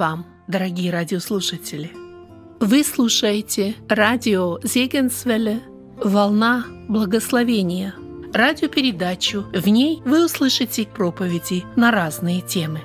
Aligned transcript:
Вам, 0.00 0.24
дорогие 0.48 0.90
радиослушатели! 0.90 1.92
Вы 2.58 2.84
слушаете 2.84 3.74
радио 3.86 4.58
Зегенсвелле 4.62 5.60
«Волна 6.02 6.64
благословения» 6.88 7.94
радиопередачу. 8.32 9.42
В 9.52 9.68
ней 9.68 10.00
вы 10.06 10.24
услышите 10.24 10.86
проповеди 10.86 11.64
на 11.76 11.90
разные 11.90 12.40
темы. 12.40 12.80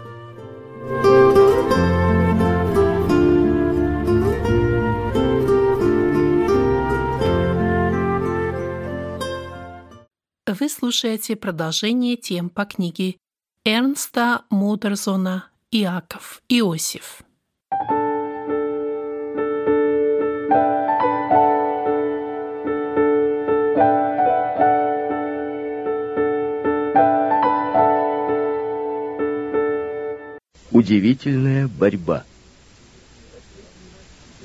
Вы 10.45 10.68
слушаете 10.68 11.38
продолжение 11.38 12.18
тем 12.18 12.49
по 12.49 12.66
книге 12.66 13.16
Эрнста 13.63 14.41
Мудерзона 14.49 15.45
«Иаков 15.77 16.41
Иосиф». 16.47 17.21
Удивительная 30.71 31.67
борьба. 31.67 32.23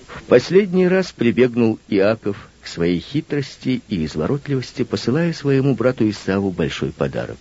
В 0.08 0.24
последний 0.24 0.88
раз 0.88 1.12
прибегнул 1.12 1.78
Иаков 1.86 2.48
к 2.60 2.66
своей 2.66 2.98
хитрости 2.98 3.82
и 3.88 4.04
изворотливости, 4.04 4.82
посылая 4.82 5.32
своему 5.32 5.76
брату 5.76 6.10
Исаву 6.10 6.50
большой 6.50 6.90
подарок. 6.90 7.38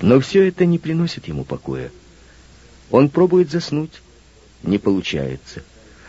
Но 0.00 0.20
все 0.20 0.46
это 0.46 0.64
не 0.64 0.78
приносит 0.78 1.26
ему 1.26 1.42
покоя. 1.42 1.90
Он 2.90 3.08
пробует 3.08 3.50
заснуть, 3.50 4.02
не 4.62 4.78
получается. 4.78 5.62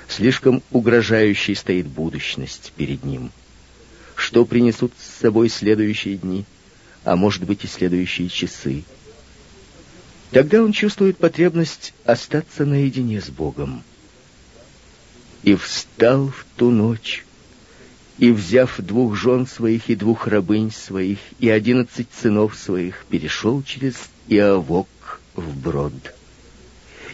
Слишком 0.07 0.63
угрожающей 0.71 1.55
стоит 1.55 1.87
будущность 1.87 2.71
перед 2.75 3.03
ним. 3.03 3.31
Что 4.15 4.45
принесут 4.45 4.93
с 4.99 5.21
собой 5.21 5.49
следующие 5.49 6.17
дни, 6.17 6.45
а 7.03 7.15
может 7.15 7.43
быть 7.43 7.63
и 7.63 7.67
следующие 7.67 8.29
часы? 8.29 8.83
Тогда 10.31 10.63
он 10.63 10.71
чувствует 10.71 11.17
потребность 11.17 11.93
остаться 12.05 12.65
наедине 12.65 13.21
с 13.21 13.29
Богом. 13.29 13.83
И 15.43 15.55
встал 15.55 16.27
в 16.29 16.45
ту 16.57 16.71
ночь, 16.71 17.25
и, 18.17 18.31
взяв 18.31 18.79
двух 18.79 19.15
жен 19.15 19.45
своих 19.45 19.89
и 19.89 19.95
двух 19.95 20.27
рабынь 20.27 20.71
своих 20.71 21.19
и 21.39 21.49
одиннадцать 21.49 22.09
сынов 22.19 22.57
своих, 22.57 23.05
перешел 23.09 23.61
через 23.63 23.95
Иовок 24.27 24.87
в 25.35 25.55
брод. 25.55 26.16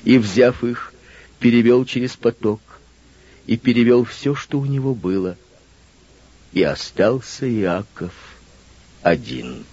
И, 0.03 0.17
взяв 0.17 0.63
их, 0.63 0.93
перевел 1.39 1.85
через 1.85 2.15
поток, 2.15 2.61
и 3.45 3.57
перевел 3.57 4.05
все, 4.05 4.35
что 4.35 4.59
у 4.59 4.65
него 4.65 4.95
было, 4.95 5.37
и 6.51 6.63
остался 6.63 7.49
Иаков 7.49 8.13
один. 9.01 9.65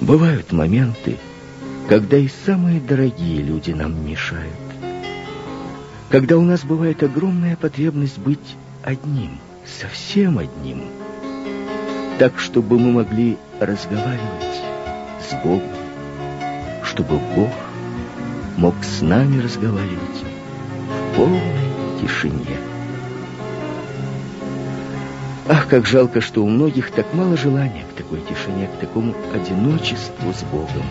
Бывают 0.00 0.52
моменты, 0.52 1.16
когда 1.88 2.16
и 2.16 2.28
самые 2.44 2.80
дорогие 2.80 3.42
люди 3.42 3.70
нам 3.70 4.06
мешают. 4.06 4.52
Когда 6.10 6.36
у 6.36 6.42
нас 6.42 6.64
бывает 6.64 7.02
огромная 7.02 7.56
потребность 7.56 8.18
быть 8.18 8.56
одним, 8.82 9.38
совсем 9.64 10.38
одним, 10.38 10.84
так, 12.18 12.38
чтобы 12.38 12.78
мы 12.78 12.92
могли 12.92 13.36
разговаривать 13.60 14.62
с 15.28 15.42
Богом, 15.42 15.75
чтобы 16.96 17.18
Бог 17.34 17.52
мог 18.56 18.74
с 18.82 19.02
нами 19.02 19.42
разговаривать 19.42 20.24
в 20.88 21.16
полной 21.16 22.00
тишине. 22.00 22.56
Ах, 25.46 25.68
как 25.68 25.86
жалко, 25.86 26.22
что 26.22 26.42
у 26.42 26.48
многих 26.48 26.90
так 26.90 27.12
мало 27.12 27.36
желания 27.36 27.84
к 27.84 27.96
такой 27.96 28.20
тишине, 28.22 28.68
к 28.68 28.80
такому 28.80 29.14
одиночеству 29.34 30.32
с 30.32 30.42
Богом. 30.44 30.86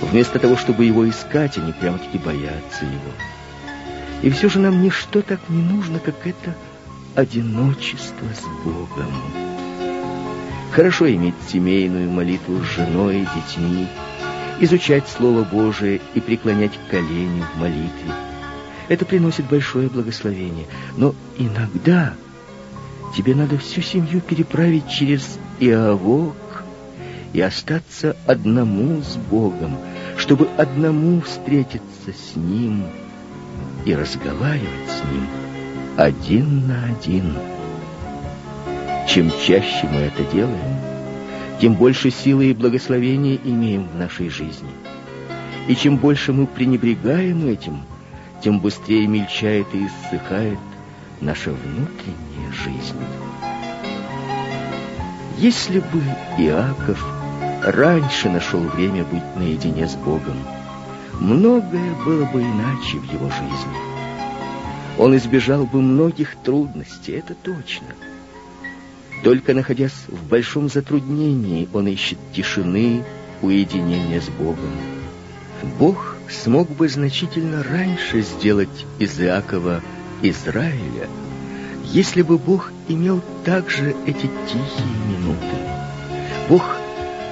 Вместо 0.00 0.38
того, 0.38 0.56
чтобы 0.56 0.84
его 0.84 1.08
искать, 1.10 1.58
они 1.58 1.72
прямо-таки 1.72 2.18
боятся 2.18 2.84
его. 2.84 3.12
И 4.22 4.30
все 4.30 4.48
же 4.48 4.60
нам 4.60 4.80
ничто 4.80 5.22
так 5.22 5.40
не 5.48 5.60
нужно, 5.60 5.98
как 5.98 6.24
это 6.24 6.54
одиночество 7.16 8.26
с 8.32 8.64
Богом. 8.64 9.12
Хорошо 10.70 11.10
иметь 11.12 11.34
семейную 11.48 12.08
молитву 12.08 12.60
с 12.62 12.76
женой 12.76 13.22
и 13.22 13.28
детьми, 13.34 13.88
изучать 14.60 15.08
Слово 15.08 15.44
Божие 15.44 16.00
и 16.14 16.20
преклонять 16.20 16.78
колени 16.90 17.42
в 17.54 17.60
молитве. 17.60 18.12
Это 18.88 19.04
приносит 19.04 19.46
большое 19.46 19.88
благословение. 19.88 20.66
Но 20.96 21.14
иногда 21.36 22.14
тебе 23.16 23.34
надо 23.34 23.58
всю 23.58 23.82
семью 23.82 24.20
переправить 24.20 24.88
через 24.88 25.38
Иовок 25.60 26.64
и 27.32 27.40
остаться 27.40 28.16
одному 28.26 29.02
с 29.02 29.16
Богом, 29.16 29.76
чтобы 30.16 30.48
одному 30.56 31.20
встретиться 31.20 32.12
с 32.12 32.36
Ним– 32.36 32.84
и 33.84 33.94
разговаривать 33.94 34.88
с 34.88 35.02
ним 35.10 35.26
один 35.96 36.68
на 36.68 36.84
один. 36.86 37.36
Чем 39.08 39.30
чаще 39.46 39.86
мы 39.90 40.00
это 40.00 40.22
делаем, 40.24 40.77
тем 41.60 41.74
больше 41.74 42.10
силы 42.10 42.50
и 42.50 42.54
благословения 42.54 43.38
имеем 43.44 43.88
в 43.88 43.96
нашей 43.96 44.28
жизни. 44.28 44.70
И 45.66 45.74
чем 45.74 45.96
больше 45.96 46.32
мы 46.32 46.46
пренебрегаем 46.46 47.46
этим, 47.46 47.82
тем 48.42 48.60
быстрее 48.60 49.06
мельчает 49.06 49.66
и 49.74 49.86
иссыхает 49.86 50.58
наша 51.20 51.50
внутренняя 51.50 52.52
жизнь. 52.52 52.96
Если 55.36 55.80
бы 55.80 56.00
Иаков 56.38 57.04
раньше 57.62 58.30
нашел 58.30 58.60
время 58.60 59.04
быть 59.04 59.36
наедине 59.36 59.86
с 59.86 59.94
Богом, 59.94 60.36
многое 61.20 61.94
было 62.04 62.24
бы 62.24 62.40
иначе 62.40 62.98
в 62.98 63.12
его 63.12 63.28
жизни. 63.28 63.98
Он 64.96 65.16
избежал 65.16 65.64
бы 65.64 65.80
многих 65.80 66.36
трудностей, 66.36 67.12
это 67.12 67.34
точно. 67.34 67.86
Только 69.22 69.54
находясь 69.54 70.06
в 70.06 70.28
большом 70.28 70.68
затруднении, 70.68 71.68
он 71.72 71.88
ищет 71.88 72.18
тишины, 72.34 73.04
уединения 73.42 74.20
с 74.20 74.28
Богом. 74.28 74.70
Бог 75.78 76.16
смог 76.28 76.70
бы 76.70 76.88
значительно 76.88 77.62
раньше 77.62 78.22
сделать 78.22 78.86
из 78.98 79.20
Иакова 79.20 79.82
Израиля, 80.22 81.08
если 81.84 82.22
бы 82.22 82.38
Бог 82.38 82.72
имел 82.88 83.22
также 83.44 83.94
эти 84.06 84.30
тихие 84.46 84.96
минуты. 85.08 85.56
Бог 86.48 86.76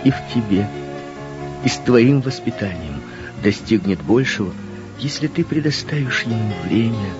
и 0.04 0.10
в 0.10 0.16
тебе, 0.34 0.68
и 1.64 1.68
с 1.68 1.76
твоим 1.78 2.20
воспитанием 2.20 3.00
достигнет 3.42 4.02
большего, 4.02 4.52
если 4.98 5.26
ты 5.26 5.44
предоставишь 5.44 6.22
ему 6.22 6.52
время 6.64 7.10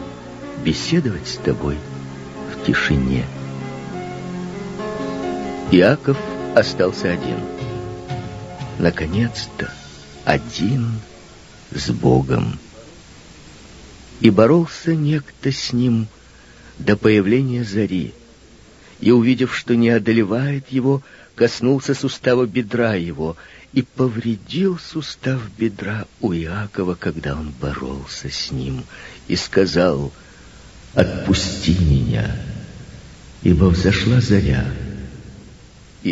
беседовать 0.64 1.28
с 1.28 1.36
тобой 1.36 1.76
в 2.52 2.66
тишине. 2.66 3.24
Иаков 5.72 6.16
остался 6.54 7.12
один. 7.12 7.40
Наконец-то 8.78 9.72
один 10.24 11.00
с 11.72 11.90
Богом. 11.90 12.60
И 14.20 14.30
боролся 14.30 14.94
некто 14.94 15.50
с 15.50 15.72
ним 15.72 16.06
до 16.78 16.96
появления 16.96 17.64
зари, 17.64 18.14
и, 19.00 19.10
увидев, 19.10 19.54
что 19.56 19.74
не 19.74 19.90
одолевает 19.90 20.70
его, 20.70 21.02
коснулся 21.34 21.94
сустава 21.94 22.46
бедра 22.46 22.94
его 22.94 23.36
и 23.72 23.82
повредил 23.82 24.78
сустав 24.78 25.40
бедра 25.58 26.06
у 26.20 26.32
Иакова, 26.32 26.94
когда 26.94 27.34
он 27.34 27.52
боролся 27.60 28.30
с 28.30 28.52
ним, 28.52 28.84
и 29.26 29.34
сказал, 29.34 30.12
«Отпусти 30.94 31.76
меня, 31.80 32.36
ибо 33.42 33.64
взошла 33.64 34.20
заря». 34.20 34.64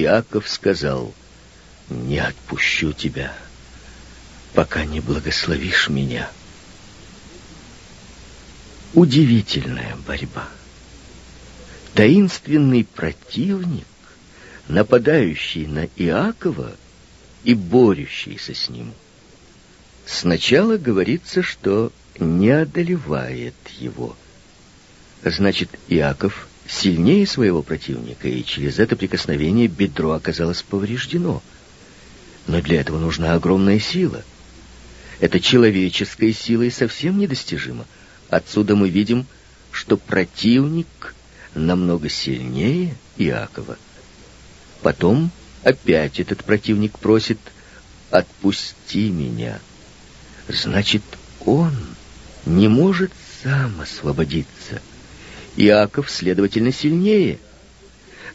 Иаков 0.03 0.49
сказал, 0.49 1.15
«Не 1.89 2.19
отпущу 2.19 2.93
тебя, 2.93 3.35
пока 4.55 4.85
не 4.85 5.01
благословишь 5.01 5.89
меня». 5.89 6.31
Удивительная 8.95 9.97
борьба. 10.07 10.49
Таинственный 11.95 12.85
противник, 12.85 13.87
нападающий 14.69 15.67
на 15.67 15.87
Иакова— 15.97 16.73
и 17.45 17.55
борющийся 17.55 18.55
с 18.55 18.69
ним. 18.69 18.93
Сначала 20.07 20.77
говорится, 20.77 21.43
что 21.43 21.93
не 22.19 22.51
одолевает 22.51 23.55
его. 23.79 24.17
Значит, 25.23 25.71
Иаков 25.89 26.49
сильнее 26.69 27.27
своего 27.27 27.63
противника, 27.63 28.29
и 28.29 28.45
через 28.45 28.79
это 28.79 28.97
прикосновение 28.97 29.67
бедро 29.67 30.13
оказалось 30.13 30.63
повреждено. 30.63 31.43
Но 32.47 32.61
для 32.61 32.81
этого 32.81 32.99
нужна 32.99 33.35
огромная 33.35 33.79
сила. 33.79 34.23
Это 35.21 35.41
сила 36.33 36.65
и 36.65 36.71
совсем 36.71 37.19
недостижима. 37.19 37.87
Отсюда 38.29 38.77
мы 38.77 38.89
видим, 38.89 39.27
что 39.71 39.97
противник 39.97 41.15
намного 41.55 42.09
сильнее 42.09 42.97
Иакова. 43.17 43.79
Потом 44.83 45.31
опять 45.63 46.21
этот 46.21 46.45
противник 46.45 46.99
просит 46.99 47.39
«отпусти 48.11 49.09
меня». 49.11 49.61
Значит, 50.49 51.03
он 51.41 51.73
не 52.45 52.69
может 52.69 53.11
сам 53.43 53.81
освободиться. 53.81 54.83
Иаков, 55.57 56.11
следовательно, 56.11 56.73
сильнее. 56.73 57.39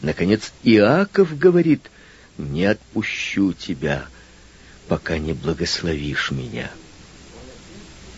Наконец, 0.00 0.52
Иаков 0.62 1.38
говорит 1.38 1.90
«не 2.38 2.64
отпущу 2.64 3.52
тебя, 3.52 4.06
пока 4.88 5.18
не 5.18 5.32
благословишь 5.34 6.30
меня». 6.30 6.70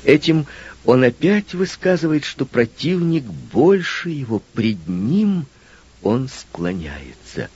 Этим 0.04 0.46
он 0.84 1.04
опять 1.04 1.54
высказывает, 1.54 2.24
что 2.24 2.44
противник 2.44 3.24
больше 3.24 4.10
его, 4.10 4.40
пред 4.52 4.88
ним 4.88 5.46
он 6.02 6.28
склоняется. 6.28 7.48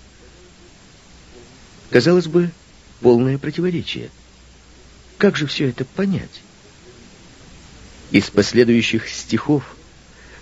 Казалось 1.90 2.26
бы, 2.26 2.50
полное 3.00 3.38
противоречие. 3.38 4.10
Как 5.18 5.36
же 5.36 5.46
все 5.46 5.68
это 5.68 5.84
понять? 5.84 6.42
Из 8.10 8.30
последующих 8.30 9.08
стихов 9.08 9.76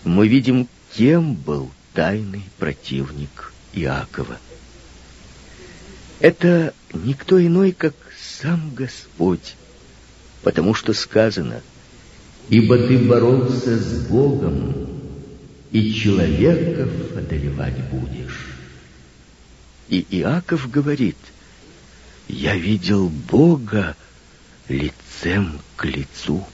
мы 0.04 0.28
видим, 0.28 0.68
кем 0.96 1.34
был 1.34 1.70
тайный 1.92 2.44
противник 2.58 3.52
Иакова. 3.72 4.38
Это 6.20 6.74
никто 6.92 7.44
иной, 7.44 7.72
как 7.72 7.94
сам 8.20 8.74
Господь, 8.74 9.56
потому 10.42 10.74
что 10.74 10.92
сказано— 10.92 11.60
ибо 12.48 12.78
ты 12.78 12.98
боролся 12.98 13.78
с 13.78 14.06
Богом, 14.06 14.88
и 15.70 15.92
человеков 15.92 16.90
одолевать 17.16 17.82
будешь. 17.90 18.46
И 19.88 20.06
Иаков 20.10 20.70
говорит, 20.70 21.16
я 22.28 22.56
видел 22.56 23.08
Бога 23.08 23.96
лицем 24.68 25.58
к 25.76 25.84
лицу. 25.84 26.44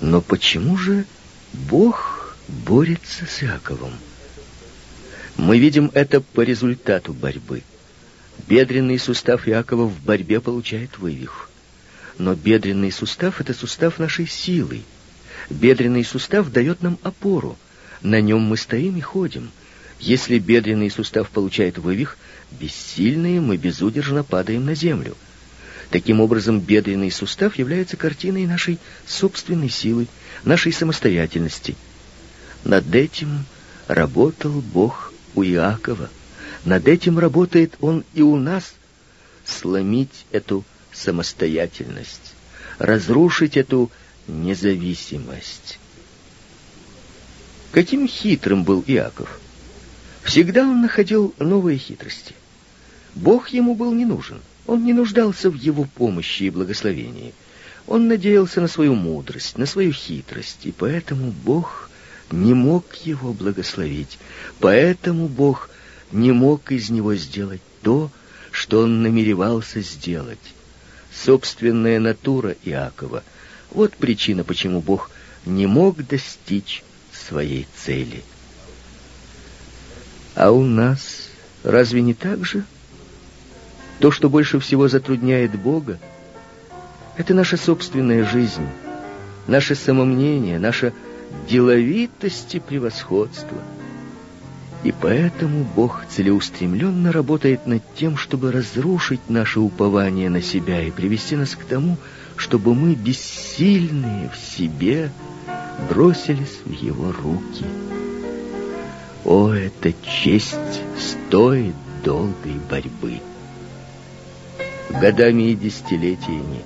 Но 0.00 0.20
почему 0.20 0.76
же 0.76 1.04
Бог 1.52 2.21
борется 2.52 3.26
с 3.26 3.42
Иаковом? 3.42 3.92
Мы 5.36 5.58
видим 5.58 5.90
это 5.94 6.20
по 6.20 6.42
результату 6.42 7.14
борьбы. 7.14 7.62
Бедренный 8.46 8.98
сустав 8.98 9.48
Иакова 9.48 9.86
в 9.86 10.00
борьбе 10.02 10.40
получает 10.40 10.98
вывих. 10.98 11.48
Но 12.18 12.34
бедренный 12.34 12.92
сустав— 12.92 13.40
это 13.40 13.54
сустав 13.54 13.98
нашей 13.98 14.26
силы. 14.26 14.82
Бедренный 15.48 16.04
сустав 16.04 16.52
дает 16.52 16.82
нам 16.82 16.98
опору. 17.02 17.56
На 18.02 18.20
нем 18.20 18.42
мы 18.42 18.56
стоим 18.56 18.96
и 18.96 19.00
ходим. 19.00 19.50
Если 19.98 20.38
бедренный 20.38 20.90
сустав 20.90 21.30
получает 21.30 21.78
вывих, 21.78 22.18
бессильные 22.50 23.40
мы 23.40 23.56
безудержно 23.56 24.24
падаем 24.24 24.66
на 24.66 24.74
землю. 24.74 25.16
Таким 25.90 26.20
образом, 26.20 26.60
бедренный 26.60 27.10
сустав 27.10 27.56
является 27.56 27.96
картиной 27.96 28.46
нашей 28.46 28.78
собственной 29.06 29.70
силы, 29.70 30.06
нашей 30.44 30.72
самостоятельности. 30.72 31.76
Над 32.64 32.94
этим 32.94 33.44
работал 33.88 34.52
Бог 34.52 35.12
у 35.34 35.42
Иакова. 35.42 36.08
Над 36.64 36.86
этим 36.86 37.18
работает 37.18 37.74
Он 37.80 38.04
и 38.14 38.22
у 38.22 38.36
нас. 38.36 38.74
Сломить 39.44 40.26
эту 40.30 40.64
самостоятельность, 40.92 42.34
разрушить 42.78 43.56
эту 43.56 43.90
независимость. 44.28 45.80
Каким 47.72 48.06
хитрым 48.06 48.62
был 48.62 48.84
Иаков! 48.86 49.40
Всегда 50.22 50.62
он 50.62 50.82
находил 50.82 51.34
новые 51.40 51.78
хитрости. 51.78 52.34
Бог 53.16 53.48
ему 53.48 53.74
был 53.74 53.92
не 53.92 54.04
нужен. 54.04 54.40
Он 54.66 54.84
не 54.84 54.92
нуждался 54.92 55.50
в 55.50 55.54
его 55.54 55.84
помощи 55.84 56.44
и 56.44 56.50
благословении. 56.50 57.34
Он 57.88 58.06
надеялся 58.06 58.60
на 58.60 58.68
свою 58.68 58.94
мудрость, 58.94 59.58
на 59.58 59.66
свою 59.66 59.92
хитрость, 59.92 60.60
и 60.62 60.70
поэтому 60.70 61.32
Бог 61.32 61.90
не 62.32 62.54
мог 62.54 62.94
его 63.04 63.32
благословить. 63.32 64.18
Поэтому 64.58 65.28
Бог 65.28 65.70
не 66.10 66.32
мог 66.32 66.72
из 66.72 66.90
него 66.90 67.14
сделать 67.14 67.60
то, 67.82 68.10
что 68.50 68.80
он 68.80 69.02
намеревался 69.02 69.80
сделать 69.80 70.38
собственная 71.14 72.00
натура 72.00 72.56
Иакова. 72.64 73.22
Вот 73.70 73.94
причина, 73.96 74.44
почему 74.44 74.80
Бог 74.80 75.10
не 75.44 75.66
мог 75.66 76.04
достичь 76.06 76.82
своей 77.12 77.66
цели. 77.76 78.22
А 80.34 80.50
у 80.50 80.64
нас 80.64 81.28
разве 81.62 82.02
не 82.02 82.14
так 82.14 82.44
же? 82.44 82.64
То, 83.98 84.10
что 84.10 84.28
больше 84.28 84.58
всего 84.58 84.88
затрудняет 84.88 85.58
Бога, 85.58 85.98
это 87.16 87.34
наша 87.34 87.56
собственная 87.56 88.24
жизнь, 88.24 88.66
наше 89.46 89.74
самомнение, 89.74 90.58
наша 90.58 90.92
деловитость 91.48 92.54
и 92.54 92.60
превосходство— 92.60 93.58
и 94.84 94.90
поэтому 94.90 95.64
Бог 95.76 96.04
целеустремленно 96.08 97.12
работает 97.12 97.66
над 97.66 97.82
тем, 97.94 98.16
чтобы 98.16 98.50
разрушить 98.50 99.20
наше 99.28 99.60
упование 99.60 100.28
на 100.28 100.42
себя 100.42 100.82
и 100.82 100.90
привести 100.90 101.36
нас 101.36 101.54
к 101.54 101.64
тому, 101.64 101.96
чтобы 102.36 102.74
мы, 102.74 102.94
бессильные 102.94 104.28
в 104.28 104.36
себе, 104.36 105.10
бросились 105.88 106.58
в 106.64 106.72
Его 106.72 107.12
руки. 107.12 107.64
О, 109.24 109.52
эта 109.52 109.92
честь 110.02 110.56
стоит 110.98 111.74
долгой 112.04 112.56
борьбы. 112.68 113.20
Годами 114.90 115.52
и 115.52 115.54
десятилетиями 115.54 116.62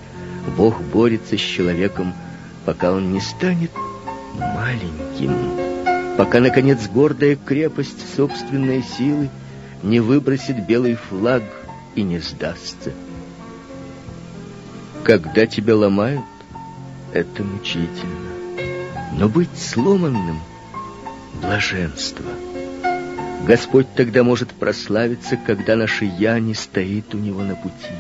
Бог 0.57 0.81
борется 0.81 1.37
с 1.37 1.41
человеком, 1.41 2.15
пока 2.65 2.93
он 2.93 3.13
не 3.13 3.21
станет 3.21 3.71
маленьким, 4.39 6.17
пока, 6.17 6.41
наконец, 6.41 6.89
гордая 6.89 7.37
крепость 7.37 8.15
собственной 8.17 8.83
силы 8.83 9.31
не 9.83 10.01
выбросит 10.01 10.67
белый 10.67 10.95
флаг 10.95 11.43
и 11.95 12.03
не 12.03 12.19
сдастся. 12.19 12.93
Когда 15.05 15.47
тебя 15.47 15.77
ломают, 15.77 16.25
это 17.13 17.43
мучительно. 17.45 18.31
Но 19.13 19.29
быть 19.29 19.57
сломанным— 19.57 20.41
блаженство. 21.41 22.27
Господь 23.47 23.87
тогда 23.95 24.25
может 24.25 24.51
прославиться, 24.51 25.37
когда 25.37 25.77
наше 25.77 26.05
«я» 26.05 26.41
не 26.41 26.55
стоит 26.55 27.15
у 27.15 27.19
Него 27.19 27.43
на 27.43 27.55
пути, 27.55 27.95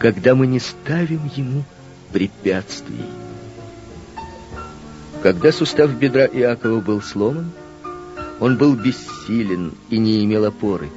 когда 0.00 0.34
мы 0.34 0.46
не 0.46 0.58
ставим 0.58 1.30
Ему 1.36 1.64
препятствий. 2.12 3.04
Когда 5.28 5.52
сустав 5.52 5.90
бедра 5.92 6.24
Иакова 6.24 6.80
был 6.80 7.02
сломан, 7.02 7.52
он 8.40 8.56
был 8.56 8.74
бессилен 8.74 9.74
и 9.90 9.98
не 9.98 10.24
имел 10.24 10.46
опоры. 10.46 10.88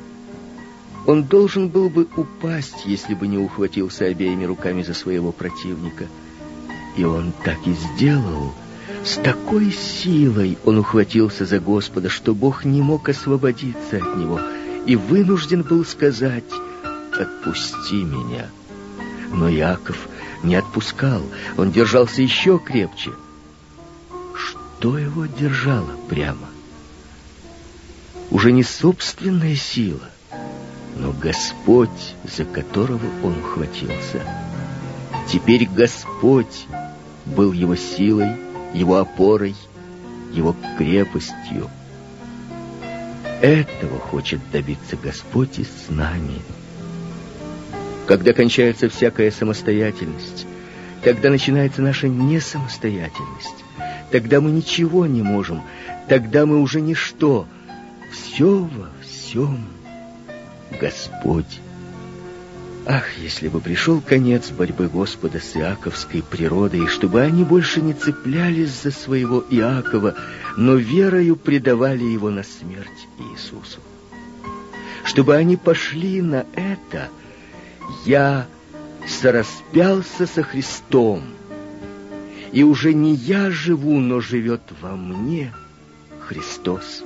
Он 1.06 1.24
должен 1.26 1.68
был 1.68 1.90
бы 1.90 2.08
упасть, 2.16 2.86
если 2.86 3.14
бы 3.14 3.28
не 3.28 3.38
ухватился 3.38 4.06
обеими 4.06 4.46
руками 4.46 4.84
за 4.84 4.94
своего 4.94 5.34
противника. 5.34 6.06
И 6.96 7.04
он 7.04 7.34
так 7.44 7.58
и 7.68 7.74
сделал. 7.74 8.54
С 9.04 9.16
такой 9.16 9.70
силой 9.70 10.58
он 10.64 10.78
ухватился 10.78 11.46
за 11.46 11.60
Господа, 11.60 12.08
что 12.08 12.34
Бог 12.34 12.64
не 12.64 12.82
мог 12.82 13.10
освободиться 13.10 13.98
от 13.98 14.16
него 14.16 14.40
и 14.86 14.96
вынужден 14.96 15.64
был 15.64 15.84
сказать 15.84 16.46
«Отпусти 17.20 18.02
меня». 18.06 18.50
Но 19.34 19.50
Яков 19.50 20.08
не 20.42 20.56
отпускал, 20.56 21.22
он 21.58 21.74
держался 21.74 22.22
еще 22.22 22.60
крепче— 22.60 23.12
что 24.82 24.98
его 24.98 25.28
держало 25.28 25.96
прямо? 26.10 26.50
Уже 28.32 28.52
не 28.52 28.64
собственная 28.64 29.56
сила, 29.56 30.10
но 30.98 31.12
Господь, 31.12 32.16
за 32.24 32.46
которого 32.46 33.06
он 33.24 33.38
ухватился. 33.38 34.24
Теперь 35.32 35.68
Господь 35.68 36.66
был 37.28 37.52
его 37.52 37.76
силой, 37.76 38.32
его 38.74 38.98
опорой, 38.98 39.56
его 40.34 40.56
крепостью. 40.80 41.70
Этого 43.40 44.00
хочет 44.00 44.40
добиться 44.52 44.98
Господь 44.98 45.60
и 45.60 45.64
с 45.64 45.90
нами. 45.90 46.42
Когда 48.08 48.34
кончается 48.34 48.90
всякая 48.90 49.30
самостоятельность, 49.30 50.48
тогда 51.04 51.30
начинается 51.30 51.84
наша 51.84 52.08
несамостоятельность. 52.08 53.61
Тогда 54.12 54.42
мы 54.42 54.52
ничего 54.52 55.06
не 55.06 55.22
можем. 55.22 55.62
Тогда 56.08 56.46
мы 56.46 56.60
уже 56.60 56.82
ничто. 56.82 57.48
Все 58.12 58.64
во 58.64 58.90
всем 59.02 59.66
Господь. 60.80 61.62
Ах, 62.86 63.06
если 63.20 63.48
бы 63.48 63.62
пришел 63.62 64.02
конец 64.02 64.50
борьбы 64.50 64.90
Господа 64.90 65.40
с 65.40 65.56
Иаковской 65.56 66.24
природой, 66.24 66.88
чтобы 66.88 67.22
они 67.22 67.44
больше 67.44 67.80
не 67.80 67.94
цеплялись 67.94 68.82
за 68.82 68.92
своего 68.92 69.46
Иакова, 69.50 70.16
но 70.58 70.76
верою 70.76 71.36
предавали 71.36 72.04
его 72.04 72.30
на 72.32 72.44
смерть 72.44 73.08
Иисусу. 73.20 73.80
Чтобы 75.06 75.36
они 75.36 75.58
пошли 75.58 76.22
на 76.22 76.46
это, 76.56 77.10
я 78.06 78.48
сораспялся 79.08 80.26
со 80.26 80.44
Христом, 80.44 81.24
и 82.52 82.64
уже 82.64 82.94
не 82.94 83.16
я 83.16 83.50
живу, 83.52 84.00
но 84.00 84.20
живет 84.20 84.62
во 84.82 84.96
мне 84.96 85.54
Христос. 86.20 87.04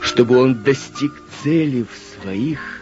Чтобы 0.00 0.38
он 0.38 0.62
достиг 0.62 1.12
цели 1.42 1.82
в 1.82 2.22
своих 2.22 2.76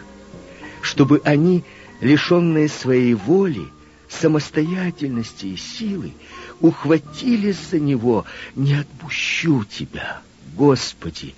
чтобы 0.85 1.19
они, 1.25 1.63
лишенные 1.99 2.69
своей 2.69 3.15
воли, 3.15 3.67
самостоятельности 4.07 5.47
и 5.47 5.57
силы, 5.57 6.13
ухватились 6.61 7.57
за 7.71 7.79
него, 7.79 8.25
не 8.55 8.75
отпущу 8.75 9.65
тебя, 9.65 10.21
Господи, 10.53 11.33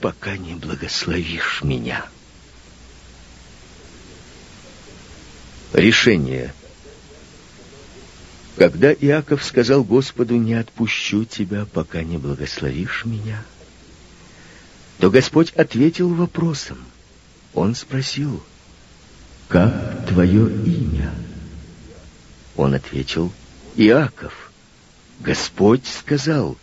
пока 0.00 0.36
не 0.36 0.54
благословишь 0.54 1.62
меня. 1.62 2.04
Решение. 5.72 6.52
Когда 8.58 8.92
Иаков 8.92 9.44
сказал 9.44 9.84
Господу, 9.84 10.34
не 10.34 10.54
отпущу 10.54 11.24
тебя, 11.24 11.64
пока 11.64 12.02
не 12.02 12.18
благословишь 12.18 13.04
меня, 13.04 13.44
то 14.98 15.12
Господь 15.12 15.52
ответил 15.52 16.12
вопросом. 16.12 16.78
Он 17.54 17.76
спросил, 17.76 18.42
как 19.46 20.08
твое 20.08 20.50
имя? 20.64 21.12
Он 22.56 22.74
ответил, 22.74 23.32
Иаков. 23.76 24.50
Господь 25.20 25.86
сказал, 25.86 26.56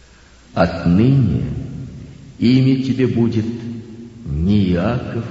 отныне 0.54 1.46
имя 2.40 2.84
тебе 2.84 3.08
будет 3.08 3.46
не 4.26 4.72
Иаков, 4.72 5.24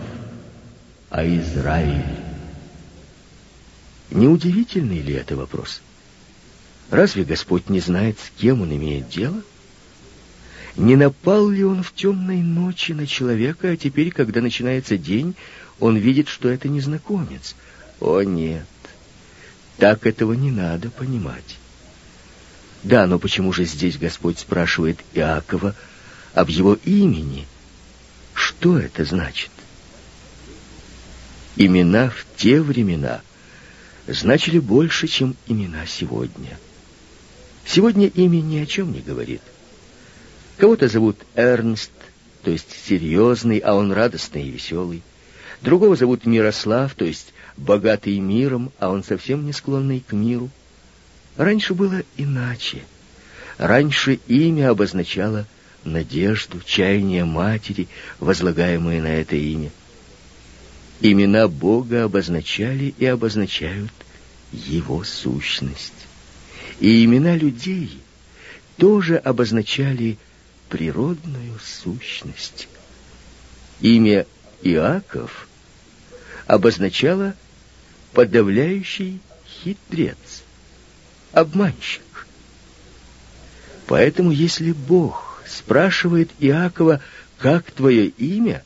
а 1.10 1.26
Израиль. 1.26 2.20
Неудивительный 4.10 5.00
ли 5.00 5.12
это 5.12 5.36
вопрос? 5.36 5.82
Разве 6.94 7.24
Господь 7.24 7.70
не 7.70 7.80
знает, 7.80 8.20
с 8.20 8.30
кем 8.40 8.62
он 8.62 8.72
имеет 8.72 9.08
дело? 9.08 9.42
Не 10.76 10.94
напал 10.94 11.48
ли 11.48 11.64
он 11.64 11.82
в 11.82 11.92
темной 11.92 12.36
ночи 12.36 12.92
на 12.92 13.04
человека, 13.04 13.70
а 13.70 13.76
теперь, 13.76 14.12
когда 14.12 14.40
начинается 14.40 14.96
день, 14.96 15.34
он 15.80 15.96
видит, 15.96 16.28
что 16.28 16.48
это 16.48 16.68
незнакомец. 16.68 17.56
О, 17.98 18.20
нет, 18.22 18.68
так 19.76 20.06
этого 20.06 20.34
не 20.34 20.52
надо 20.52 20.88
понимать. 20.88 21.58
Да, 22.84 23.08
но 23.08 23.18
почему 23.18 23.52
же 23.52 23.64
здесь 23.64 23.98
Господь 23.98 24.38
спрашивает 24.38 25.00
Иакова 25.14 25.74
об 26.32 26.48
его 26.48 26.78
имени? 26.84 27.48
Что 28.34 28.78
это 28.78 29.04
значит? 29.04 29.50
Имена 31.56 32.10
в 32.10 32.24
те 32.36 32.60
времена 32.60 33.20
значили 34.06 34.60
больше, 34.60 35.08
чем 35.08 35.34
имена 35.48 35.86
сегодня. 35.88 36.56
Сегодня 37.66 38.06
имя 38.06 38.40
ни 38.40 38.58
о 38.58 38.66
чем 38.66 38.92
не 38.92 39.00
говорит. 39.00 39.40
Кого-то 40.58 40.88
зовут 40.88 41.16
Эрнст, 41.34 41.90
то 42.42 42.50
есть 42.50 42.68
серьезный, 42.86 43.58
а 43.58 43.74
он 43.74 43.92
радостный 43.92 44.46
и 44.46 44.50
веселый. 44.50 45.02
Другого 45.62 45.96
зовут 45.96 46.26
Мирослав, 46.26 46.94
то 46.94 47.04
есть 47.04 47.32
богатый 47.56 48.18
миром, 48.18 48.70
а 48.78 48.90
он 48.90 49.02
совсем 49.02 49.46
не 49.46 49.52
склонный 49.52 50.04
к 50.06 50.12
миру. 50.12 50.50
Раньше 51.36 51.74
было 51.74 52.02
иначе. 52.16 52.82
Раньше 53.56 54.20
имя 54.26 54.70
обозначало 54.70 55.46
надежду, 55.84 56.60
чаяние 56.64 57.24
матери, 57.24 57.88
возлагаемые 58.20 59.00
на 59.00 59.08
это 59.08 59.36
имя. 59.36 59.70
Имена 61.00 61.48
Бога 61.48 62.04
обозначали 62.04 62.94
и 62.98 63.06
обозначают 63.06 63.92
Его 64.52 65.02
сущность. 65.02 66.03
И 66.80 67.04
имена 67.04 67.36
людей 67.36 68.00
тоже 68.76 69.16
обозначали 69.16 70.18
природную 70.68 71.58
сущность. 71.60 72.68
Имя 73.80 74.26
Иаков 74.62 75.48
обозначало 76.46 77.34
подавляющий 78.12 79.20
хитрец, 79.46 80.42
обманщик. 81.32 82.02
Поэтому, 83.86 84.30
если 84.30 84.72
Бог 84.72 85.42
спрашивает 85.46 86.30
Иакова, 86.38 87.00
как 87.38 87.70
твое 87.70 88.06
имя, 88.06 88.64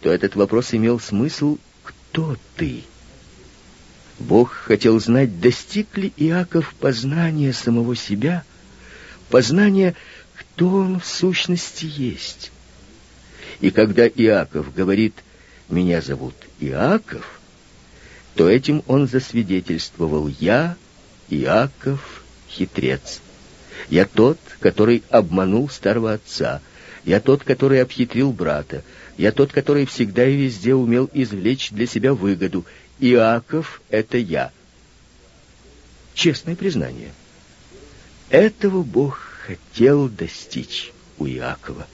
то 0.00 0.10
этот 0.10 0.34
вопрос 0.34 0.74
имел 0.74 0.98
смысл 0.98 1.58
«Кто 1.84 2.36
ты?». 2.56 2.84
Бог 4.18 4.52
хотел 4.52 4.98
знать, 5.00 5.40
достиг 5.40 5.96
ли 5.96 6.12
Иаков 6.16 6.74
познания 6.74 7.52
самого 7.52 7.94
себя, 7.94 8.42
познания, 9.30 9.94
кто 10.34 10.68
он 10.68 11.00
в 11.00 11.06
сущности 11.06 11.84
есть. 11.84 12.50
И 13.60 13.70
когда 13.70 14.06
Иаков 14.06 14.74
говорит 14.74 15.14
«Меня 15.68 16.00
зовут 16.00 16.34
Иаков», 16.60 17.40
то 18.34 18.48
этим 18.48 18.82
он 18.86 19.08
засвидетельствовал 19.08 20.28
«Я, 20.28 20.76
Иаков, 21.28 22.22
хитрец». 22.48 23.20
Я 23.88 24.04
тот, 24.06 24.38
который 24.60 25.02
обманул 25.08 25.68
старого 25.68 26.12
отца. 26.12 26.60
Я 27.04 27.20
тот, 27.20 27.44
который 27.44 27.80
обхитрил 27.80 28.32
брата. 28.32 28.82
Я 29.16 29.32
тот, 29.32 29.52
который 29.52 29.86
всегда 29.86 30.26
и 30.26 30.36
везде 30.36 30.74
умел 30.74 31.08
извлечь 31.14 31.70
для 31.70 31.86
себя 31.86 32.12
выгоду. 32.12 32.66
Иаков— 33.00 33.80
это 33.90 34.18
я. 34.18 34.52
Честное 36.14 36.56
признание. 36.56 37.12
Этого 38.30 38.82
Бог 38.82 39.20
хотел 39.46 40.08
достичь 40.08 40.92
у 41.18 41.26
Иакова. 41.26 41.86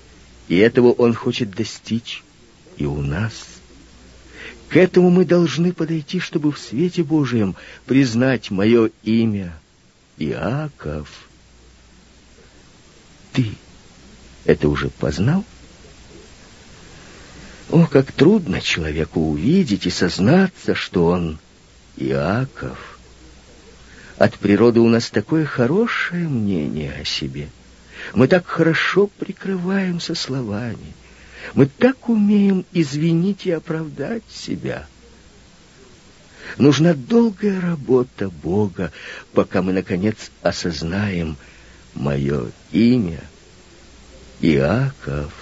И 0.49 0.57
этого 0.57 0.93
он 0.93 1.15
хочет 1.15 1.51
достичь 1.51 2.23
и 2.77 2.87
у 2.87 3.01
нас. 3.01 3.33
К 4.69 4.77
этому 4.77 5.11
мы 5.11 5.25
должны 5.25 5.73
подойти, 5.73 6.21
чтобы 6.21 6.53
в 6.53 6.59
свете 6.59 7.03
Божьем 7.03 7.55
признать 7.87 8.51
мое 8.51 8.91
имя 9.03 9.57
Иаков. 10.17 11.29
Ты 13.33 13.53
это 14.45 14.69
уже 14.69 14.89
познал? 14.89 15.45
О, 17.71 17.87
как 17.87 18.13
трудно 18.13 18.61
человеку 18.61 19.21
увидеть 19.21 19.87
и 19.87 19.91
сознаться, 19.91 20.75
что 20.75 21.07
он 21.07 21.39
Иаков. 21.97 22.99
От 24.19 24.39
природы 24.39 24.81
у 24.81 24.89
нас 24.89 25.11
такое 25.11 25.45
хорошее 25.45 26.29
мнение 26.29 26.93
о 27.01 27.05
себе— 27.05 27.49
мы 28.13 28.29
так 28.29 28.47
хорошо 28.47 29.07
прикрываемся 29.07 30.15
словами. 30.15 30.93
Мы 31.55 31.67
так 31.67 32.09
умеем 32.09 32.65
извинить 32.73 33.47
и 33.47 33.51
оправдать 33.51 34.23
себя. 34.31 34.87
Нужна 36.59 36.95
долгая 36.95 37.61
работа 37.61 38.29
Бога, 38.29 38.93
пока 39.33 39.63
мы, 39.63 39.73
наконец, 39.73 40.31
осознаем 40.43 41.37
мое 41.95 42.51
имя 42.71 43.21
Иаков. 44.41 45.33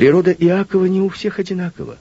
Природа 0.00 0.32
Иакова 0.32 0.86
не 0.86 1.02
у 1.02 1.10
всех 1.10 1.40
одинакова. 1.40 1.98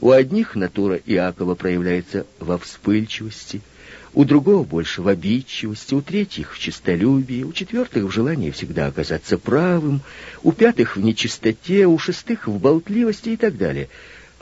У 0.00 0.12
одних 0.12 0.54
натура 0.54 0.96
Иакова 0.96 1.54
проявляется 1.54 2.24
во 2.38 2.56
вспыльчивости– 2.56 3.60
у 4.14 4.24
другого 4.24 4.64
больше 4.64 5.02
в 5.02 5.08
обидчивости, 5.08 5.92
у 5.92 6.00
третьих 6.00 6.54
в 6.54 6.58
честолюбии, 6.58 7.42
у 7.42 7.52
четвертых 7.52 8.04
в 8.04 8.10
желании 8.10 8.50
всегда 8.50 8.86
оказаться 8.86 9.36
правым, 9.36 10.00
у 10.42 10.52
пятых 10.52 10.96
в 10.96 11.00
нечистоте, 11.00 11.86
у 11.86 11.98
шестых 11.98 12.46
в 12.46 12.58
болтливости 12.58 13.30
и 13.30 13.36
так 13.36 13.58
далее. 13.58 13.90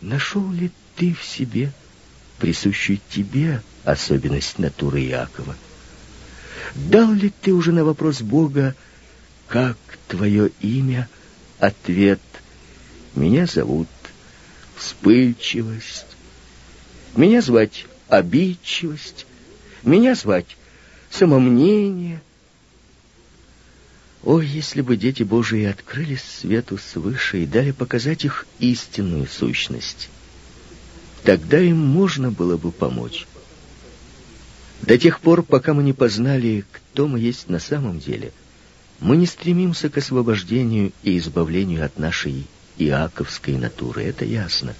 Нашел 0.00 0.48
ли 0.52 0.70
ты 0.96 1.12
в 1.12 1.24
себе 1.24 1.72
присущую 2.38 3.00
тебе 3.10 3.62
особенность 3.84 4.60
натуры 4.60 5.00
Якова? 5.00 5.56
Дал 6.74 7.12
ли 7.12 7.32
ты 7.42 7.52
уже 7.52 7.72
на 7.72 7.84
вопрос 7.84 8.22
Бога, 8.22 8.76
как 9.48 9.76
твое 10.08 10.50
имя, 10.60 11.08
ответ 11.58 12.20
«Меня 13.14 13.46
зовут 13.46 13.88
вспыльчивость», 14.76 16.06
«Меня 17.16 17.42
звать 17.42 17.86
обидчивость», 18.08 19.26
меня 19.82 20.14
звать 20.14 20.56
самомнение. 21.10 22.20
О, 24.22 24.40
если 24.40 24.82
бы 24.82 24.96
дети 24.96 25.22
Божии 25.22 25.64
открылись 25.64 26.22
свету 26.22 26.76
свыше 26.76 27.42
и 27.42 27.46
дали 27.46 27.70
показать 27.70 28.24
их 28.24 28.46
истинную 28.58 29.26
сущность, 29.26 30.10
тогда 31.24 31.58
им 31.58 31.78
можно 31.78 32.30
было 32.30 32.58
бы 32.58 32.70
помочь. 32.70 33.26
До 34.82 34.98
тех 34.98 35.20
пор, 35.20 35.42
пока 35.42 35.72
мы 35.72 35.82
не 35.82 35.94
познали, 35.94 36.64
кто 36.72 37.08
мы 37.08 37.18
есть 37.18 37.48
на 37.48 37.58
самом 37.58 37.98
деле, 37.98 38.32
мы 38.98 39.16
не 39.16 39.26
стремимся 39.26 39.88
к 39.88 39.96
освобождению 39.96 40.92
и 41.02 41.16
избавлению 41.16 41.84
от 41.84 41.98
нашей 41.98 42.46
иаковской 42.78 43.56
натуры, 43.56 44.04
это 44.04 44.24
ясно. 44.24 44.74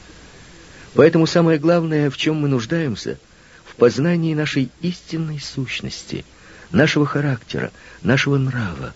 Поэтому 0.95 1.27
самое 1.27 1.59
главное, 1.59 2.11
в 2.11 2.17
чем 2.17 2.37
мы 2.37 2.49
нуждаемся, 2.49 3.19
в 3.65 3.77
познании 3.77 4.35
нашей 4.35 4.71
истинной 4.81 5.41
сущности, 5.41 6.25
нашего 6.71 7.07
характера, 7.07 7.71
нашего 8.03 8.39
нрава. 8.39 8.95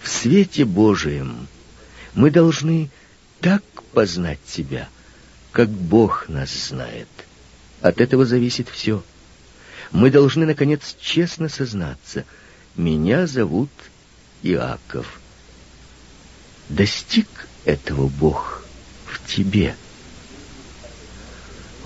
В 0.00 0.08
свете 0.08 0.64
Божием 0.64 1.48
мы 2.14 2.30
должны 2.30 2.90
так 3.40 3.62
познать 3.92 4.40
себя, 4.46 4.88
как 5.52 5.68
Бог 5.68 6.28
нас 6.28 6.50
знает. 6.68 7.08
От 7.80 8.00
этого 8.00 8.24
зависит 8.24 8.68
все. 8.68 9.02
Мы 9.92 10.10
должны, 10.10 10.46
наконец, 10.46 10.96
честно 11.00 11.48
сознаться. 11.48 12.24
Меня 12.76 13.26
зовут 13.26 13.70
Иаков. 14.42 15.20
Достиг 16.68 17.28
этого 17.64 18.08
Бог 18.08 18.64
в 19.06 19.26
тебе. 19.26 19.74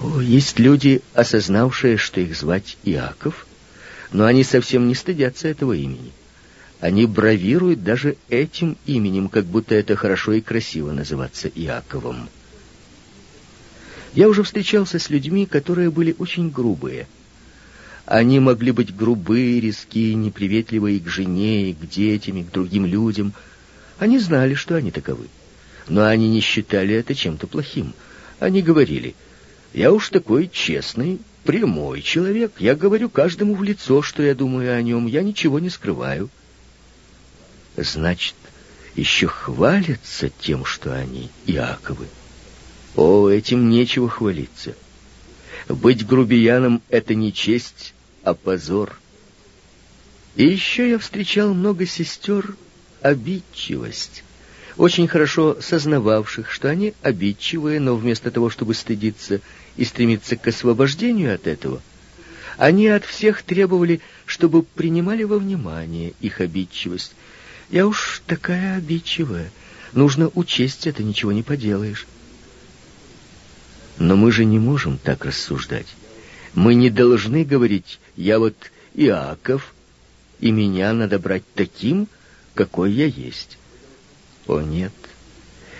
О, 0.00 0.20
есть 0.20 0.58
люди, 0.58 1.02
осознавшие, 1.14 1.96
что 1.96 2.20
их 2.20 2.36
звать 2.36 2.76
Иаков, 2.84 3.46
но 4.12 4.24
они 4.24 4.44
совсем 4.44 4.88
не 4.88 4.94
стыдятся 4.94 5.48
этого 5.48 5.72
имени. 5.72 6.12
Они 6.80 7.06
бравируют 7.06 7.82
даже 7.82 8.16
этим 8.28 8.76
именем, 8.86 9.28
как 9.28 9.44
будто 9.44 9.74
это 9.74 9.96
хорошо 9.96 10.32
и 10.34 10.40
красиво 10.40 10.92
называться 10.92 11.48
Иаковом. 11.48 12.28
Я 14.14 14.28
уже 14.28 14.42
встречался 14.42 14.98
с 14.98 15.10
людьми, 15.10 15.46
которые 15.46 15.90
были 15.90 16.14
очень 16.18 16.50
грубые. 16.50 17.08
Они 18.06 18.40
могли 18.40 18.70
быть 18.70 18.96
грубые, 18.96 19.60
резкие, 19.60 20.14
неприветливые 20.14 21.00
к 21.00 21.08
жене, 21.08 21.70
и 21.70 21.74
к 21.74 21.88
детям, 21.88 22.38
и 22.38 22.44
к 22.44 22.50
другим 22.50 22.86
людям. 22.86 23.34
Они 23.98 24.18
знали, 24.18 24.54
что 24.54 24.76
они 24.76 24.90
таковы. 24.90 25.26
Но 25.88 26.04
они 26.04 26.28
не 26.28 26.40
считали 26.40 26.94
это 26.94 27.14
чем-то 27.14 27.46
плохим. 27.46 27.94
Они 28.38 28.62
говорили, 28.62 29.14
«Я 29.72 29.92
уж 29.92 30.10
такой 30.10 30.48
честный, 30.48 31.20
прямой 31.44 32.02
человек. 32.02 32.52
Я 32.58 32.74
говорю 32.74 33.08
каждому 33.08 33.54
в 33.54 33.62
лицо, 33.62 34.02
что 34.02 34.22
я 34.22 34.34
думаю 34.34 34.76
о 34.76 34.82
нем. 34.82 35.06
Я 35.06 35.22
ничего 35.22 35.58
не 35.58 35.70
скрываю». 35.70 36.28
Значит, 37.76 38.34
еще 38.96 39.28
хвалятся 39.28 40.30
тем, 40.40 40.64
что 40.64 40.92
они 40.94 41.30
Иаковы. 41.46 42.08
О, 42.96 43.28
этим 43.28 43.70
нечего 43.70 44.08
хвалиться. 44.08 44.74
Быть 45.68 46.06
грубияном— 46.06 46.82
это 46.88 47.14
не 47.14 47.32
честь, 47.32 47.94
а 48.24 48.34
позор. 48.34 48.98
И 50.34 50.46
еще 50.46 50.90
я 50.90 50.98
встречал 50.98 51.54
много 51.54 51.86
сестер 51.86 52.56
обидчивость, 53.00 54.24
очень 54.78 55.08
хорошо 55.08 55.60
сознававших, 55.60 56.50
что 56.50 56.70
они 56.70 56.94
обидчивые, 57.02 57.80
но 57.80 57.96
вместо 57.96 58.30
того, 58.30 58.48
чтобы 58.48 58.74
стыдиться 58.74 59.40
и 59.76 59.84
стремиться 59.84 60.36
к 60.36 60.46
освобождению 60.46 61.34
от 61.34 61.48
этого, 61.48 61.82
они 62.56 62.86
от 62.86 63.04
всех 63.04 63.42
требовали, 63.42 64.00
чтобы 64.24 64.62
принимали 64.62 65.24
во 65.24 65.38
внимание 65.38 66.14
их 66.20 66.40
обидчивость, 66.40 67.12
я 67.70 67.86
уж 67.86 68.22
такая 68.26 68.76
обидчивая. 68.76 69.50
Нужно 69.92 70.30
учесть 70.34 70.86
это, 70.86 71.02
ничего 71.02 71.32
не 71.32 71.42
поделаешь. 71.42 72.06
Но 73.98 74.14
мы 74.14 74.30
же 74.30 74.44
не 74.44 74.60
можем 74.60 74.96
так 74.96 75.24
рассуждать. 75.24 75.88
Мы 76.54 76.74
не 76.74 76.88
должны 76.88 77.44
говорить 77.44 77.98
«я 78.16 78.38
вот 78.38 78.54
Иаков, 78.94 79.74
и 80.38 80.52
меня 80.52 80.92
надо 80.92 81.18
брать 81.18 81.42
таким, 81.54 82.06
какой 82.54 82.92
я 82.92 83.06
есть». 83.06 83.57
О 84.48 84.62
нет, 84.62 84.94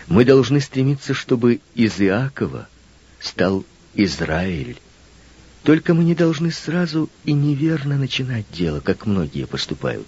мы 0.08 0.26
должны 0.26 0.60
стремиться, 0.60 1.14
чтобы 1.14 1.60
из 1.74 2.00
Иакова 2.00 2.68
стал 3.18 3.64
Израиль. 3.94 4.76
Только 5.62 5.94
мы 5.94 6.04
не 6.04 6.14
должны 6.14 6.52
сразу 6.52 7.08
и 7.24 7.32
неверно 7.32 7.96
начинать 7.96 8.44
дело, 8.52 8.80
как 8.80 9.06
многие 9.06 9.46
поступают. 9.46 10.06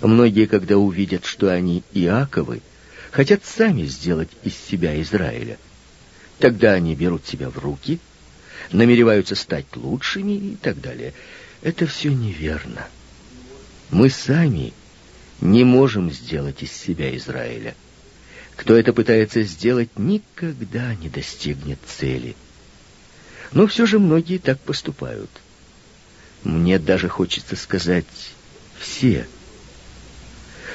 Многие, 0.00 0.46
когда 0.46 0.76
увидят, 0.76 1.24
что 1.26 1.48
они 1.48 1.84
Иаковы, 1.92 2.60
хотят 3.12 3.44
сами 3.44 3.84
сделать 3.84 4.30
из 4.42 4.56
себя 4.56 5.00
Израиля. 5.02 5.58
Тогда 6.40 6.72
они 6.72 6.96
берут 6.96 7.24
себя 7.24 7.50
в 7.50 7.58
руки, 7.58 8.00
намереваются 8.72 9.36
стать 9.36 9.66
лучшими 9.76 10.32
и 10.32 10.56
так 10.56 10.80
далее. 10.80 11.14
Это 11.62 11.86
все 11.86 12.12
неверно. 12.12 12.88
Мы 13.90 14.10
сами 14.10 14.72
не 15.40 15.64
можем 15.64 16.10
сделать 16.10 16.62
из 16.62 16.72
себя 16.72 17.16
Израиля. 17.16 17.74
Кто 18.56 18.76
это 18.76 18.92
пытается 18.92 19.42
сделать, 19.42 19.90
никогда 19.98 20.94
не 20.94 21.08
достигнет 21.08 21.78
цели. 21.86 22.36
Но 23.52 23.66
все 23.66 23.86
же 23.86 23.98
многие 23.98 24.38
так 24.38 24.60
поступают. 24.60 25.30
Мне 26.44 26.78
даже 26.78 27.08
хочется 27.08 27.56
сказать 27.56 28.06
«все». 28.78 29.26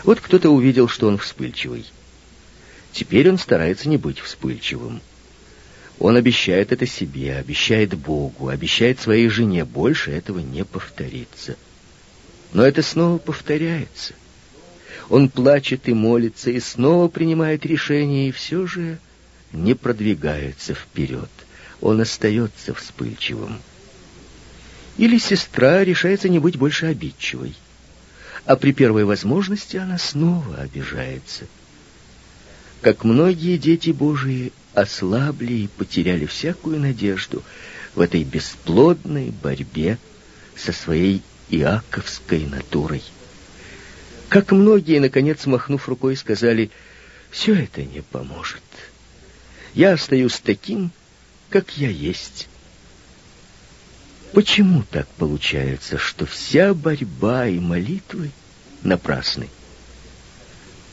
Вот 0.03 0.21
кто-то 0.21 0.49
увидел, 0.49 0.87
что 0.87 1.07
он 1.07 1.17
вспыльчивый. 1.17 1.85
Теперь 2.91 3.29
он 3.29 3.37
старается 3.37 3.89
не 3.89 3.97
быть 3.97 4.19
вспыльчивым. 4.19 5.01
Он 5.99 6.15
обещает 6.15 6.71
это 6.71 6.85
себе, 6.85 7.35
обещает 7.35 7.93
Богу, 7.93 8.47
обещает 8.47 8.99
своей 8.99 9.27
жене. 9.27 9.65
Больше 9.65 10.11
этого 10.11 10.39
не 10.39 10.63
повторится. 10.63 11.57
Но 12.53 12.65
это 12.65 12.81
снова 12.81 13.17
повторяется. 13.17 14.13
Он 15.09 15.29
плачет 15.29 15.87
и 15.89 15.93
молится, 15.93 16.51
и 16.51 16.59
снова 16.59 17.07
принимает 17.07 17.65
решение, 17.65 18.29
и 18.29 18.31
все 18.31 18.67
же 18.67 18.99
не 19.51 19.73
продвигается 19.73 20.73
вперед. 20.73 21.29
Он 21.81 22.01
остается 22.01 22.73
вспыльчивым. 22.73 23.59
Или 24.97 25.17
сестра 25.17 25.83
решается 25.83 26.29
не 26.29 26.39
быть 26.39 26.57
больше 26.57 26.85
обидчивой 26.85 27.55
а 28.49 28.55
при 28.55 28.71
первой 28.71 29.05
возможности 29.05 29.77
она 29.77 29.99
снова 29.99 30.55
обижается. 30.55 31.45
Как 32.81 33.03
многие 33.03 33.57
дети 33.57 33.91
Божии 33.91 34.51
ослабли 34.73 35.53
и 35.53 35.67
потеряли 35.67 36.25
всякую 36.25 36.79
надежду 36.79 37.43
в 37.93 38.01
этой 38.01 38.23
бесплодной 38.23 39.31
борьбе 39.43 39.99
со 40.55 40.71
своей 40.71 41.21
иаковской 41.49 42.47
натурой. 42.47 43.03
Как 44.29 44.51
многие, 44.51 44.99
наконец, 44.99 45.47
махнув 45.47 45.89
рукой, 45.89 46.15
сказали, 46.15 46.69
«Все 47.31 47.55
это 47.55 47.83
не 47.83 48.01
поможет. 48.01 48.61
Я 49.73 49.93
остаюсь 49.93 50.39
таким, 50.39 50.91
как 51.49 51.77
я 51.77 51.89
есть». 51.89 52.47
Почему 54.31 54.83
так 54.83 55.07
получается, 55.17 55.97
что 55.97 56.27
вся 56.27 56.75
борьба 56.75 57.47
и 57.47 57.59
молитвы 57.59 58.29
напрасны? 58.83 59.47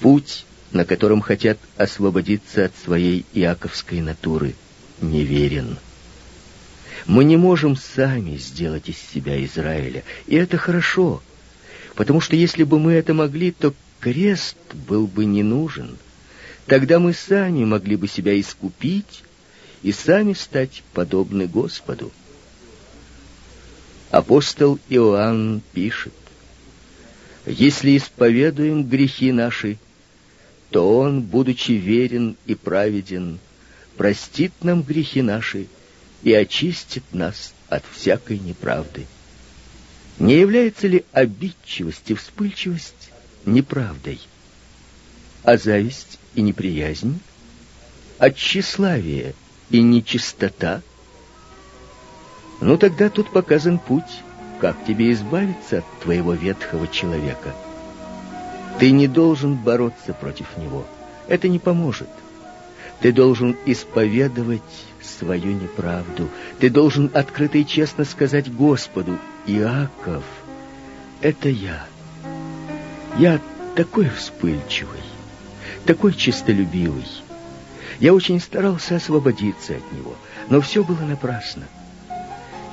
Путь, 0.01 0.47
на 0.73 0.87
котором 0.87 1.21
хотят 1.21 1.59
освободиться 1.77 2.65
от 2.65 2.73
своей 2.83 3.27
иаковской 3.35 4.01
натуры, 4.01 4.55
неверен. 5.03 5.77
Мы 7.05 7.25
не 7.25 7.37
можем 7.37 7.77
сами 7.77 8.39
сделать 8.39 8.89
из 8.89 8.97
себя 8.97 9.45
Израиля, 9.45 10.03
и 10.27 10.37
это 10.37 10.57
хорошо, 10.57 11.23
потому 11.97 12.21
что 12.21 12.37
если 12.37 12.63
бы 12.63 12.79
мы 12.79 12.93
это 12.93 13.15
могли, 13.15 13.51
то 13.51 13.75
крест 14.01 14.57
был 14.75 15.07
бы 15.07 15.25
не 15.25 15.43
нужен. 15.43 15.97
Тогда 16.67 17.01
мы 17.01 17.15
сами 17.15 17.65
могли 17.65 17.97
бы 17.97 18.07
себя 18.07 18.39
искупить 18.39 19.25
и 19.83 19.93
сами 19.93 20.35
стать 20.35 20.83
подобны 20.93 21.47
Господу. 21.47 22.13
Апостол 24.11 24.79
Иоанн 24.89 25.63
пишет, 25.73 26.13
«Если 27.47 27.97
исповедуем 27.97 28.85
грехи 28.85 29.33
наши, 29.33 29.79
то 30.71 30.99
Он, 30.99 31.23
будучи 31.23 31.73
верен 31.73 32.37
и 32.45 32.55
праведен, 32.55 33.39
простит 33.97 34.53
нам 34.63 34.83
грехи 34.83 35.23
наши 35.23 35.67
и 36.23 36.33
очистит 36.35 37.05
нас 37.13 37.55
от 37.69 37.85
всякой 37.95 38.39
неправды». 38.39 39.07
Не 40.19 40.39
является 40.39 40.87
ли 40.87 41.05
обидчивость 41.13 42.11
и 42.11 42.15
вспыльчивость 42.15 43.11
неправдой? 43.45 44.21
А 45.43 45.57
зависть 45.57 46.19
и 46.35 46.43
неприязнь? 46.43 47.21
А 48.19 48.31
тщеславие 48.31 49.35
и 49.71 49.83
нечистота– 49.83 50.83
ну 52.61 52.79
тогда 52.79 53.11
тут 53.11 53.31
показан 53.31 53.79
путь, 53.79 54.23
как 54.61 54.85
тебе 54.87 55.13
избавиться 55.13 55.79
от 55.79 56.01
твоего 56.01 56.33
ветхого 56.33 56.89
человека. 56.89 57.55
Ты 58.79 58.91
не 58.91 59.09
должен 59.09 59.57
бороться 59.57 60.15
против 60.15 60.57
него. 60.57 60.87
Это 61.29 61.49
не 61.49 61.59
поможет. 61.59 62.09
Ты 63.01 63.13
должен 63.13 63.57
исповедовать 63.67 64.63
свою 65.03 65.53
неправду. 65.53 66.29
Ты 66.59 66.71
должен 66.71 67.11
открыто 67.13 67.59
и 67.59 67.67
честно 67.67 68.05
сказать 68.05 68.53
Господу, 68.53 69.19
Иаков, 69.47 70.25
это 71.21 71.49
я. 71.49 71.87
Я 73.19 73.41
такой 73.75 74.09
вспыльчивый, 74.09 75.01
такой 75.85 76.15
честолюбивый. 76.15 77.07
Я 78.01 78.13
очень 78.13 78.41
старался 78.41 78.97
освободиться 78.97 79.75
от 79.75 79.93
него, 79.93 80.15
но 80.49 80.61
все 80.61 80.85
было 80.85 81.01
напрасно. 81.01 81.65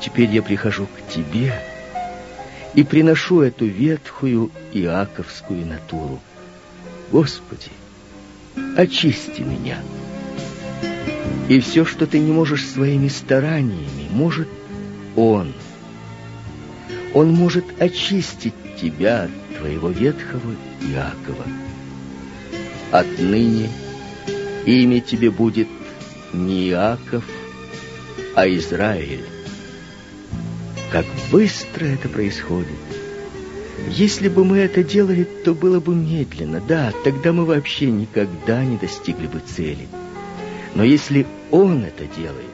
Теперь 0.01 0.29
я 0.31 0.41
прихожу 0.41 0.86
к 0.86 1.13
тебе 1.13 1.53
и 2.73 2.83
приношу 2.83 3.41
эту 3.41 3.65
ветхую 3.65 4.51
иаковскую 4.73 5.65
натуру. 5.65 6.19
Господи, 7.12 7.71
очисти 8.75 9.41
меня. 9.41 9.77
И 11.50 11.60
все, 11.60 11.86
что 11.86 12.08
ты 12.08 12.19
не 12.19 12.32
можешь 12.32 12.65
своими 12.65 13.08
стараниями, 13.10 14.08
может 14.12 14.48
Он. 15.15 15.54
Он 17.13 17.34
может 17.34 17.65
очистить 17.80 18.54
тебя 18.82 19.24
от 19.24 19.58
твоего 19.58 19.89
ветхого 19.89 20.56
Иакова. 20.82 21.46
Отныне 22.91 23.69
имя 24.65 25.00
тебе 25.02 25.30
будет 25.30 25.67
не 26.32 26.69
Иаков, 26.69 27.24
а 28.36 28.48
Израиль. 28.48 29.26
Как 30.91 31.06
быстро 31.32 31.86
это 31.86 32.08
происходит! 32.10 32.69
Если 33.89 34.30
бы 34.30 34.46
мы 34.46 34.60
это 34.60 34.84
делали, 34.84 35.24
то 35.24 35.54
было 35.54 35.80
бы 35.80 35.93
медленно. 35.93 36.62
Да, 36.62 36.93
тогда 37.04 37.34
мы 37.34 37.46
вообще 37.46 37.91
никогда 37.91 38.63
не 38.63 38.78
достигли 38.78 39.28
бы 39.28 39.39
цели. 39.39 39.88
Но 40.75 40.83
если 40.83 41.25
Он 41.51 41.83
это 41.83 42.05
делает, 42.05 42.45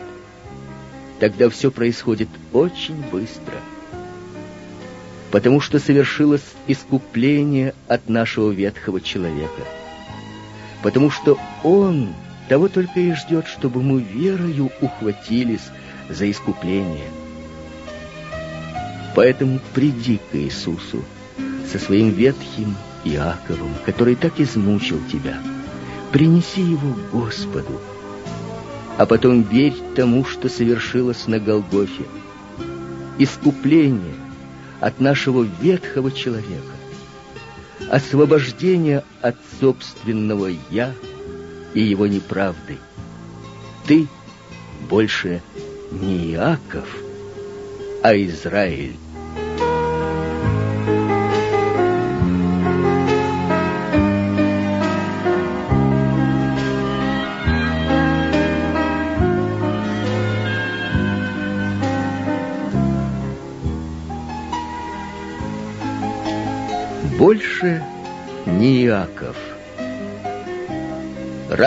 тогда 1.20 1.50
все 1.50 1.72
происходит 1.72 2.30
очень 2.54 3.02
быстро. 3.12 3.56
Потому 5.32 5.62
что 5.62 5.80
совершилось 5.80 6.44
искупление 6.68 7.74
от 7.88 8.10
нашего 8.10 8.52
ветхого 8.52 9.00
человека. 9.00 9.64
Потому 10.82 11.10
что 11.12 11.38
Он 11.64 12.14
того 12.50 12.68
только 12.68 13.00
и 13.00 13.14
ждет, 13.14 13.48
чтобы 13.48 13.82
мы 13.82 14.02
верою 14.02 14.72
ухватились 14.82 15.70
за 16.10 16.30
искупление. 16.30 17.08
Поэтому 19.16 19.60
приди 19.74 20.20
к 20.32 20.36
Иисусу 20.36 21.04
со 21.72 21.78
своим 21.78 22.10
ветхим 22.10 22.76
Иаковом, 23.06 23.74
который 23.86 24.16
так 24.16 24.40
измучил 24.40 25.00
тебя. 25.12 25.40
Принеси 26.12 26.62
его 26.62 26.96
Господу, 27.12 27.80
а 29.00 29.06
потом 29.06 29.44
верь 29.44 29.76
тому, 29.96 30.26
что 30.26 30.50
совершилось 30.50 31.26
на 31.26 31.40
Голгофе. 31.40 32.04
Искупление 33.18 34.14
от 34.82 35.00
нашего 35.00 35.48
ветхого 35.62 36.12
человека, 36.12 36.76
освобождение 37.90 39.06
от 39.22 39.38
собственного 39.62 40.50
«я» 40.70 40.94
и 41.74 41.80
его 41.80 42.08
неправды. 42.08 42.78
Ты 43.88 44.10
больше 44.90 45.42
не 45.92 46.34
Иаков, 46.34 46.90
а 48.04 48.14
Израиль. 48.14 48.98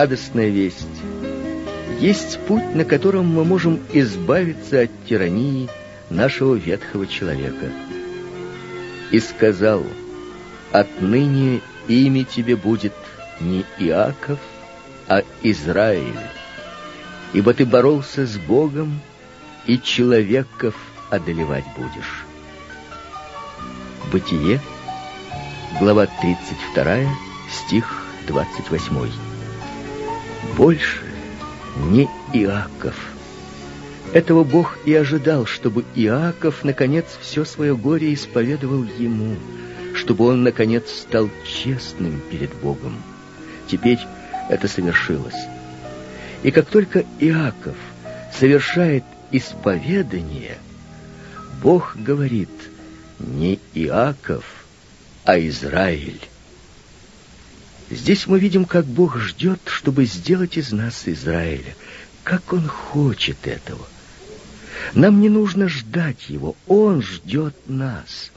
Радостная 0.03 0.49
весть. 0.49 0.85
Есть 2.01 2.37
путь, 2.45 2.75
на 2.75 2.83
котором 2.83 3.25
мы 3.25 3.45
можем 3.45 3.79
избавиться 3.93 4.81
от 4.81 4.91
тирании 5.07 5.69
нашего 6.09 6.55
ветхого 6.55 7.07
человека. 7.07 7.71
И 9.11 9.19
сказал, 9.21 9.85
отныне 10.73 11.61
имя 11.87 12.25
тебе 12.25 12.57
будет 12.57 12.91
не 13.39 13.63
Иаков, 13.79 14.39
а 15.07 15.23
Израиль, 15.41 16.19
ибо 17.31 17.53
ты 17.53 17.65
боролся 17.65 18.27
с 18.27 18.37
Богом, 18.37 18.99
и 19.67 19.79
человеков 19.79 20.75
одолевать 21.11 21.63
будешь. 21.77 22.25
Бытие 24.11 24.59
глава 25.79 26.07
32, 26.07 27.05
стих 27.49 28.05
28. 28.27 29.22
Больше 30.57 31.01
не 31.89 32.07
Иаков. 32.33 32.95
Этого 34.13 34.43
Бог 34.43 34.77
и 34.85 34.93
ожидал, 34.93 35.47
чтобы 35.47 35.85
Иаков, 35.95 36.63
наконец, 36.63 37.05
все 37.19 37.45
свое 37.45 37.75
горе 37.75 38.13
исповедовал 38.13 38.83
ему, 38.83 39.35
чтобы 39.95 40.27
он, 40.27 40.43
наконец, 40.43 40.83
стал 40.89 41.29
честным 41.45 42.21
перед 42.29 42.53
Богом. 42.53 43.01
Теперь 43.67 43.99
это 44.49 44.67
совершилось. 44.67 45.47
И 46.43 46.51
как 46.51 46.67
только 46.67 47.05
Иаков 47.19 47.77
совершает 48.37 49.03
исповедание, 49.31 50.57
Бог 51.63 51.95
говорит, 51.95 52.49
не 53.19 53.59
Иаков, 53.73 54.43
а 55.23 55.39
Израиль. 55.39 56.19
Здесь 57.95 58.25
мы 58.27 58.39
видим, 58.39 58.65
как 58.65 58.85
Бог 58.85 59.17
ждет, 59.17 59.59
чтобы 59.65 60.05
сделать 60.05 60.57
из 60.57 60.71
нас 60.71 61.03
Израиля, 61.05 61.75
как 62.23 62.51
Он 62.51 62.67
хочет 62.67 63.37
этого. 63.45 63.85
Нам 64.93 65.21
не 65.21 65.29
нужно 65.29 65.67
ждать 65.67 66.29
Его, 66.29 66.55
Он 66.67 67.01
ждет 67.03 67.55
нас. 67.67 68.31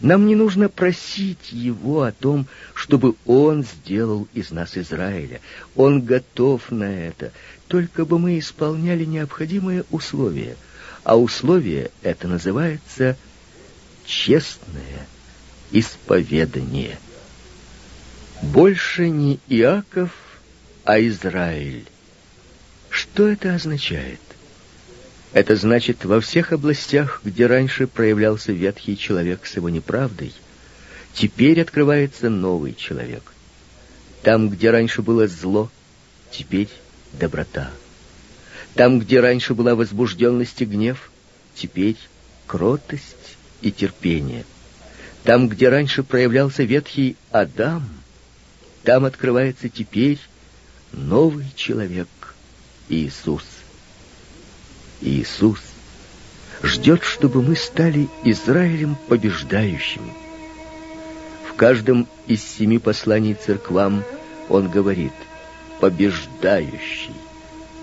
Нам 0.00 0.26
не 0.26 0.36
нужно 0.36 0.68
просить 0.68 1.52
Его 1.52 2.02
о 2.02 2.12
том, 2.12 2.46
чтобы 2.74 3.16
Он 3.26 3.64
сделал 3.64 4.28
из 4.34 4.50
нас 4.50 4.78
Израиля. 4.78 5.40
Он 5.74 6.00
готов 6.00 6.70
на 6.70 6.84
это, 6.84 7.32
только 7.66 8.04
бы 8.04 8.18
мы 8.18 8.38
исполняли 8.38 9.04
необходимые 9.04 9.84
условия. 9.90 10.56
А 11.02 11.18
условие 11.18 11.90
это 12.02 12.28
называется 12.28 13.16
честное 14.06 15.06
исповедание. 15.72 16.98
Больше 18.42 19.08
не 19.10 19.38
Иаков, 19.48 20.10
а 20.84 21.00
Израиль. 21.00 21.84
Что 22.88 23.28
это 23.28 23.54
означает? 23.54 24.20
Это 25.32 25.56
значит, 25.56 26.04
во 26.04 26.20
всех 26.20 26.52
областях, 26.52 27.20
где 27.24 27.46
раньше 27.46 27.86
проявлялся 27.86 28.52
ветхий 28.52 28.96
человек 28.98 29.46
с 29.46 29.56
его 29.56 29.68
неправдой, 29.68 30.32
теперь 31.14 31.60
открывается 31.60 32.30
новый 32.30 32.74
человек. 32.74 33.22
Там, 34.22 34.48
где 34.48 34.70
раньше 34.70 35.02
было 35.02 35.28
зло, 35.28 35.70
теперь 36.30 36.68
доброта. 37.12 37.70
Там, 38.74 39.00
где 39.00 39.20
раньше 39.20 39.54
была 39.54 39.74
возбужденность 39.74 40.60
и 40.62 40.64
гнев, 40.64 41.10
теперь 41.54 41.96
кротость 42.46 43.36
и 43.60 43.70
терпение— 43.70 44.44
там, 45.24 45.48
где 45.48 45.68
раньше 45.68 46.02
проявлялся 46.02 46.62
ветхий 46.62 47.16
Адам, 47.30 47.88
там 48.82 49.04
открывается 49.04 49.68
теперь 49.68 50.18
новый 50.92 51.46
человек 51.54 52.08
Иисус. 52.88 53.44
Иисус 55.00 55.60
ждет, 56.62 57.02
чтобы 57.02 57.42
мы 57.42 57.56
стали 57.56 58.08
Израилем 58.24 58.96
побеждающими. 59.08 60.12
В 61.48 61.54
каждом 61.54 62.06
из 62.26 62.42
семи 62.42 62.78
посланий 62.78 63.34
церквам 63.34 64.02
он 64.48 64.70
говорит 64.70 65.12
«побеждающий, 65.80 67.14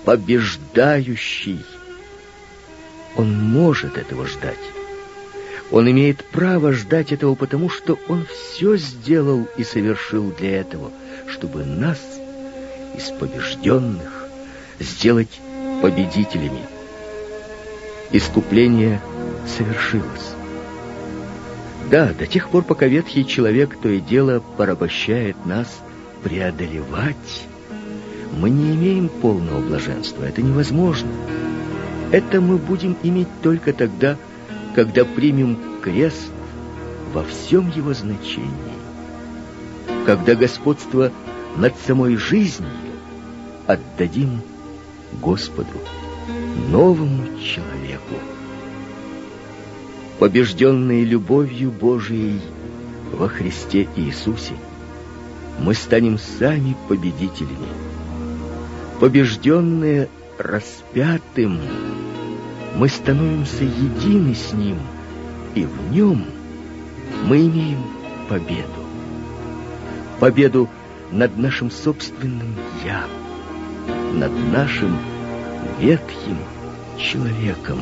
побеждающий». 0.03 1.63
Он 3.15 3.33
может 3.33 3.97
этого 3.97 4.27
ждать. 4.27 4.59
Он 5.71 5.89
имеет 5.91 6.23
право 6.23 6.71
ждать 6.71 7.11
этого, 7.11 7.35
потому 7.35 7.69
что 7.69 7.99
он 8.07 8.25
все 8.25 8.77
сделал 8.77 9.47
и 9.57 9.63
совершил 9.63 10.31
для 10.31 10.61
этого, 10.61 10.91
чтобы 11.27 11.65
нас, 11.65 11.99
из 12.95 13.09
побежденных, 13.11 14.27
сделать 14.79 15.41
победителями. 15.81 16.61
Искупление 18.11 19.01
совершилось. 19.45 20.33
Да, 21.91 22.13
до 22.17 22.25
тех 22.25 22.49
пор, 22.49 22.63
пока 22.63 22.87
ветхий 22.87 23.25
человек 23.25 23.77
то 23.81 23.89
и 23.89 23.99
дело 23.99 24.41
порабощает 24.57 25.45
нас 25.45 25.67
преодолевать, 26.23 27.45
мы 28.37 28.49
не 28.49 28.75
имеем 28.75 29.09
полного 29.09 29.59
блаженства. 29.61 30.23
Это 30.23 30.41
невозможно. 30.41 31.09
Это 32.11 32.39
мы 32.39 32.57
будем 32.57 32.95
иметь 33.03 33.27
только 33.41 33.73
тогда, 33.73 34.11
когда 34.11 34.17
примем 34.85 35.57
крест 35.81 36.31
во 37.13 37.23
всем 37.23 37.71
его 37.71 37.93
значении. 37.93 38.77
Когда 40.05 40.35
господство 40.35 41.11
над 41.55 41.75
самой 41.85 42.15
жизнью 42.15 42.69
отдадим 43.65 44.41
Господу, 45.21 45.79
новому 46.69 47.39
человеку. 47.39 48.15
Побежденные 50.19 51.03
любовью 51.03 51.71
Божией 51.71 52.41
во 53.11 53.27
Христе 53.27 53.87
Иисусе, 53.95 54.53
мы 55.59 55.73
станем 55.73 56.17
сами 56.17 56.75
победителями. 56.87 57.67
Побежденные 58.99 60.09
распятым, 60.37 61.59
мы 62.77 62.89
становимся 62.89 63.63
едины 63.63 64.35
с 64.35 64.53
Ним, 64.53 64.77
и 65.55 65.65
в 65.65 65.91
Нем 65.91 66.25
мы 67.25 67.37
имеем 67.47 67.79
победу. 68.29 68.85
Победу 70.19 70.69
над 71.11 71.37
нашим 71.37 71.71
собственным 71.71 72.55
«я», 72.85 73.05
над 74.13 74.31
нашим 74.51 74.95
ветхим 75.79 76.37
человеком. 76.99 77.79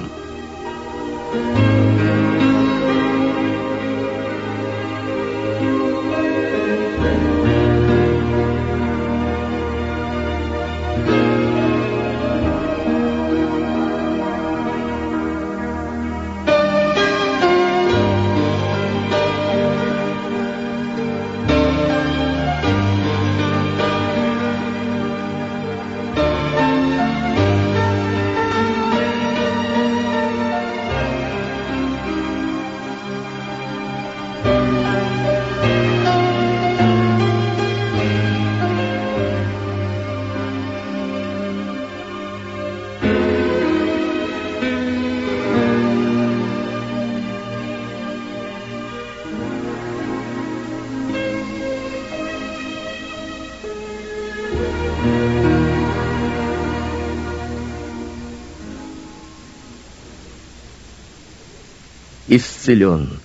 Исцелен. 62.65 63.19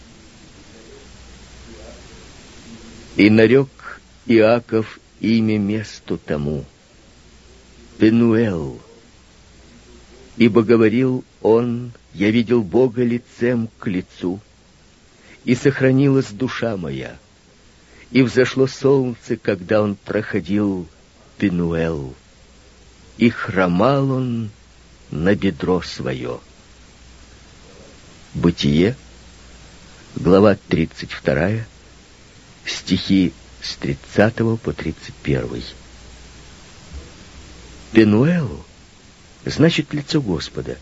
И 3.16 3.31
нарек 3.31 4.00
Иаков 4.26 4.98
имя 5.20 5.59
месту 5.59 6.18
тому. 6.18 6.64
Пенуэл. 7.98 8.81
Ибо 10.37 10.62
говорил 10.62 11.24
он, 11.42 11.92
я 12.14 12.31
видел 12.31 12.62
Бога 12.62 13.03
лицем 13.03 13.68
к 13.79 13.87
лицу, 13.88 14.40
и 15.44 15.55
сохранилась 15.55 16.31
душа 16.31 16.76
моя. 16.76 17.16
И 18.11 18.22
взошло 18.22 18.66
солнце, 18.66 19.37
когда 19.37 19.83
он 19.83 19.96
проходил 19.96 20.87
Пенуэл, 21.38 22.14
и 23.18 23.29
хромал 23.31 24.11
он 24.11 24.50
на 25.11 25.35
бедро 25.35 25.83
свое. 25.83 26.40
Бытие, 28.35 28.96
глава 30.16 30.57
32, 30.68 31.64
стихи 32.64 33.33
с 33.62 33.77
30 33.77 34.61
по 34.61 34.73
31. 34.73 35.62
Пенуэлу 37.92 38.64
значит 39.44 39.92
лицо 39.92 40.20
Господа. 40.20 40.79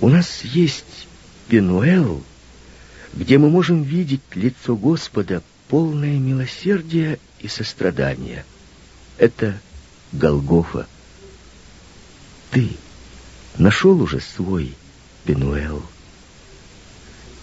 У 0.00 0.08
нас 0.08 0.42
есть 0.44 1.06
Пенуэл, 1.48 2.22
где 3.12 3.38
мы 3.38 3.50
можем 3.50 3.82
видеть 3.82 4.22
лицо 4.34 4.76
Господа, 4.76 5.42
полное 5.68 6.18
милосердия 6.18 7.18
и 7.40 7.48
сострадания. 7.48 8.44
Это 9.18 9.60
Голгофа. 10.12 10.86
Ты 12.50 12.70
нашел 13.58 14.00
уже 14.00 14.20
свой 14.20 14.74
Пенуэл. 15.24 15.82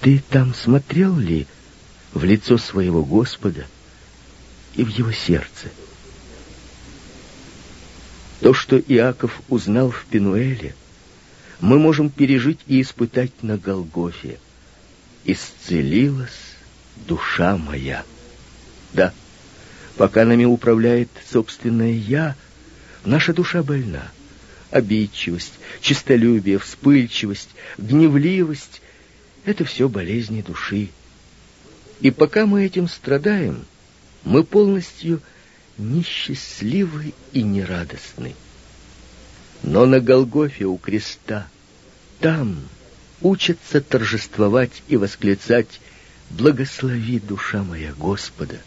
Ты 0.07 0.23
там 0.29 0.53
смотрел 0.53 1.17
ли 1.17 1.47
в 2.13 2.23
лицо 2.23 2.57
своего 2.57 3.03
Господа 3.03 3.65
и 4.73 4.85
в 4.85 4.87
его 4.87 5.11
сердце? 5.11 5.67
То, 8.39 8.53
что 8.53 8.79
Иаков 8.79 9.41
узнал 9.49 9.91
в 9.91 10.05
Пенуэле, 10.05 10.75
мы 11.59 11.77
можем 11.77 12.09
пережить 12.09 12.61
и 12.67 12.81
испытать 12.81 13.43
на 13.43 13.57
Голгофе. 13.57 14.39
Исцелилась 15.25 16.55
душа 17.05 17.57
моя. 17.57 18.05
Да, 18.93 19.11
пока 19.97 20.23
нами 20.23 20.45
управляет 20.45 21.09
собственное 21.29 21.91
«я», 21.91 22.37
наша 23.03 23.33
душа 23.33 23.61
больна 23.61 24.09
обидчивость, 24.71 25.59
честолюбие, 25.81 26.59
вспыльчивость, 26.59 27.49
гневливость— 27.77 28.81
это 29.47 29.65
все 29.65 29.87
болезни 29.87 30.41
души. 30.41 30.89
И 32.01 32.11
пока 32.11 32.45
мы 32.45 32.65
этим 32.65 32.87
страдаем, 32.87 33.65
мы 34.23 34.43
полностью 34.43 35.21
несчастливы 35.77 37.13
и 37.33 37.43
нерадостны. 37.43 38.35
Но 39.63 39.85
на 39.85 39.99
Голгофе 39.99 40.65
у 40.65 40.77
креста, 40.77 41.47
там 42.19 42.59
учатся 43.21 43.81
торжествовать 43.81 44.83
и 44.87 44.97
восклицать 44.97 45.79
«Благослови, 46.29 47.19
душа 47.19 47.63
моя, 47.63 47.93
Господа!» 47.93 48.59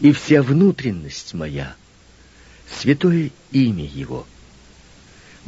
и 0.00 0.12
вся 0.12 0.42
внутренность 0.42 1.34
моя, 1.34 1.74
святое 2.70 3.30
имя 3.50 3.84
Его— 3.84 4.26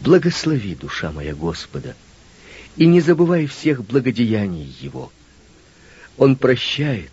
Благослови, 0.00 0.74
душа 0.74 1.12
моя, 1.12 1.34
Господа, 1.34 1.94
и 2.76 2.86
не 2.86 3.00
забывай 3.00 3.46
всех 3.46 3.84
благодеяний 3.84 4.74
Его. 4.80 5.12
Он 6.16 6.36
прощает 6.36 7.10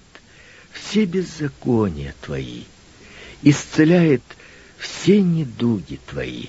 все 0.72 1.06
беззакония 1.06 2.14
Твои, 2.22 2.64
исцеляет 3.42 4.24
все 4.78 5.22
недуги 5.22 6.00
Твои. 6.08 6.48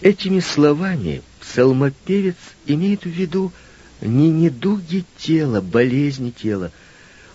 Этими 0.00 0.40
словами 0.40 1.22
псалмопевец 1.40 2.36
имеет 2.66 3.02
в 3.02 3.10
виду 3.10 3.52
не 4.00 4.30
недуги 4.30 5.04
тела, 5.18 5.60
болезни 5.60 6.30
тела. 6.30 6.72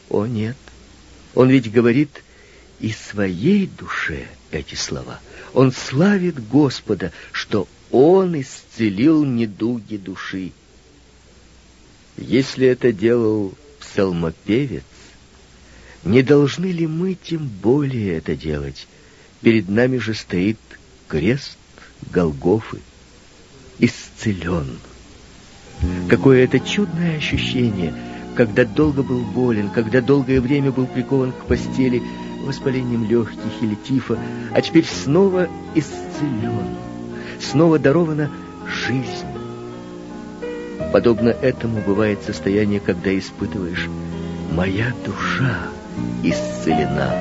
О 0.10 0.26
нет, 0.26 0.58
он 1.36 1.50
ведь 1.50 1.72
говорит 1.72 2.24
и 2.80 2.92
своей 2.92 3.68
душе 3.68 4.26
эти 4.52 4.76
слова. 4.76 5.20
Он 5.54 5.72
славит 5.72 6.48
Господа, 6.48 7.12
что 7.32 7.68
Он 7.92 8.40
исцелил 8.40 9.24
недуги 9.24 9.98
души. 9.98 10.52
Если 12.18 12.68
это 12.68 12.92
делал 12.92 13.54
псалмопевец, 13.80 14.84
не 16.04 16.22
должны 16.22 16.68
ли 16.68 16.88
мы 16.88 17.16
тем 17.16 17.48
более 17.48 18.18
это 18.18 18.36
делать? 18.36 18.88
Перед 19.42 19.70
нами 19.70 19.98
же 19.98 20.14
стоит 20.14 20.58
крест 21.08 21.58
Голгофы, 22.12 22.80
исцелен. 23.80 24.80
Какое 26.10 26.44
это 26.44 26.60
чудное 26.60 27.18
ощущение, 27.18 27.94
когда 28.36 28.66
долго 28.66 29.04
был 29.04 29.22
болен, 29.22 29.70
когда 29.70 30.02
долгое 30.02 30.42
время 30.42 30.72
был 30.72 30.88
прикован 30.88 31.32
к 31.32 31.46
постели, 31.46 32.02
воспалением 32.42 33.10
легких 33.10 33.62
или 33.62 33.76
тифа, 33.76 34.20
а 34.54 34.62
теперь 34.62 34.86
снова 34.86 35.50
исцелен, 35.74 36.76
снова 37.40 37.80
дарована 37.80 38.30
жизнь. 38.68 39.26
Подобно 40.92 41.30
этому 41.30 41.82
бывает 41.82 42.20
состояние, 42.24 42.80
когда 42.80 43.18
испытываешь 43.18 43.90
«моя 44.52 44.94
душа 45.06 45.68
исцелена». 46.24 47.14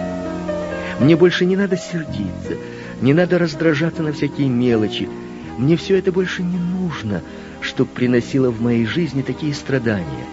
Мне 1.00 1.16
больше 1.16 1.44
не 1.44 1.56
надо 1.56 1.76
сердиться, 1.76 2.56
не 3.00 3.12
надо 3.12 3.38
раздражаться 3.38 4.02
на 4.02 4.12
всякие 4.12 4.48
мелочи. 4.48 5.08
Мне 5.58 5.76
все 5.76 5.98
это 5.98 6.12
больше 6.12 6.42
не 6.42 6.58
нужно, 6.58 7.22
что 7.60 7.84
приносило 7.84 8.50
в 8.50 8.60
моей 8.60 8.86
жизни 8.86 9.22
такие 9.22 9.54
страдания. 9.54 10.26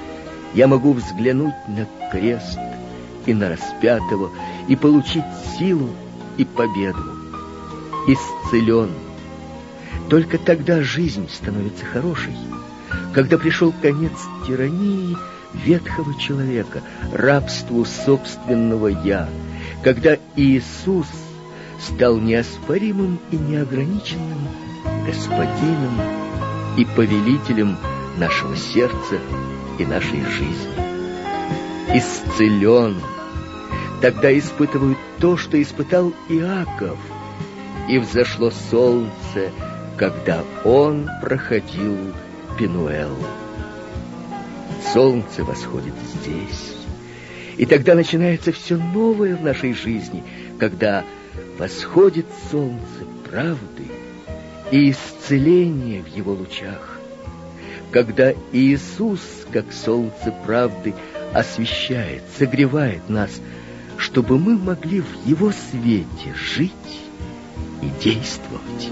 Я 0.53 0.67
могу 0.67 0.93
взглянуть 0.93 1.55
на 1.67 1.87
крест 2.11 2.59
и 3.25 3.33
на 3.33 3.49
распятого 3.49 4.29
и 4.67 4.75
получить 4.75 5.23
силу 5.57 5.89
и 6.37 6.45
победу. 6.45 6.99
Исцелен. 8.07 8.89
Только 10.11 10.37
тогда 10.37 10.81
жизнь 10.81 11.29
становится 11.29 11.85
хорошей. 11.85 12.35
Когда 13.13 13.37
пришел 13.37 13.73
конец 13.81 14.11
тирании 14.45 15.15
ветхого 15.53 16.19
человека, 16.19 16.81
рабству 17.13 17.85
собственного 17.85 18.87
«я», 18.87 19.29
когда 19.81 20.17
Иисус 20.35 21.07
стал 21.79 22.17
неоспоримым 22.17 23.21
и 23.31 23.37
неограниченным 23.37 24.49
господином 25.05 26.01
и 26.77 26.83
повелителем 26.83 27.77
нашего 28.17 28.57
сердца 28.57 29.17
и 29.79 29.85
нашей 29.85 30.25
жизни. 30.25 30.75
Исцелен. 31.95 32.97
Тогда 34.01 34.37
испытывают 34.37 34.97
то, 35.21 35.37
что 35.37 35.61
испытал 35.61 36.11
Иаков. 36.27 36.97
И 37.87 37.97
взошло 37.97 38.51
солнце, 38.69 39.51
когда 39.97 40.43
он 40.63 41.09
проходил 41.21 41.97
Пенуэл. 42.57 43.15
Солнце 44.93 45.43
восходит 45.43 45.93
здесь. 46.15 46.73
И 47.57 47.65
тогда 47.65 47.95
начинается 47.95 48.51
все 48.51 48.77
новое 48.77 49.35
в 49.35 49.43
нашей 49.43 49.73
жизни, 49.73 50.23
когда 50.59 51.03
восходит 51.57 52.25
солнце 52.51 53.05
правды 53.29 53.85
и 54.71 54.91
исцеление 54.91 56.01
в 56.01 56.07
его 56.07 56.33
лучах. 56.33 56.99
Когда 57.91 58.33
Иисус, 58.51 59.21
как 59.51 59.71
солнце 59.71 60.33
правды, 60.45 60.93
освещает, 61.33 62.23
согревает 62.37 63.09
нас, 63.09 63.29
чтобы 63.97 64.39
мы 64.39 64.57
могли 64.57 65.01
в 65.01 65.27
его 65.27 65.51
свете 65.51 66.33
жить 66.33 66.71
и 67.81 68.03
действовать. 68.03 68.89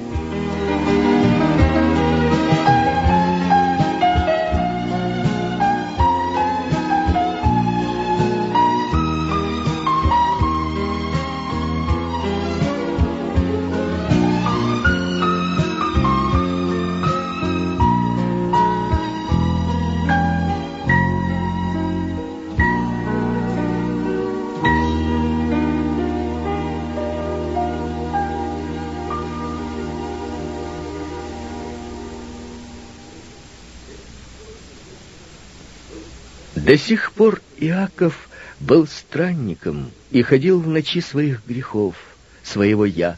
До 36.70 36.78
сих 36.78 37.14
пор 37.14 37.42
Иаков 37.58 38.30
был 38.60 38.86
странником 38.86 39.92
и 40.12 40.22
ходил 40.22 40.60
в 40.60 40.68
ночи 40.68 41.02
своих 41.02 41.44
грехов, 41.48 41.96
своего 42.44 42.86
«я». 42.86 43.18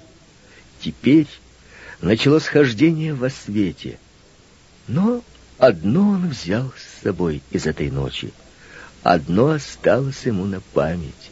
Теперь 0.79 1.27
началось 1.99 2.45
хождение 2.45 3.13
во 3.13 3.29
свете. 3.29 3.99
Но 4.87 5.21
одно 5.57 6.11
он 6.11 6.29
взял 6.29 6.71
с 6.77 7.03
собой 7.03 7.41
из 7.51 7.65
этой 7.65 7.91
ночи, 7.91 8.31
одно 9.03 9.49
осталось 9.49 10.25
ему 10.25 10.45
на 10.45 10.61
память, 10.61 11.31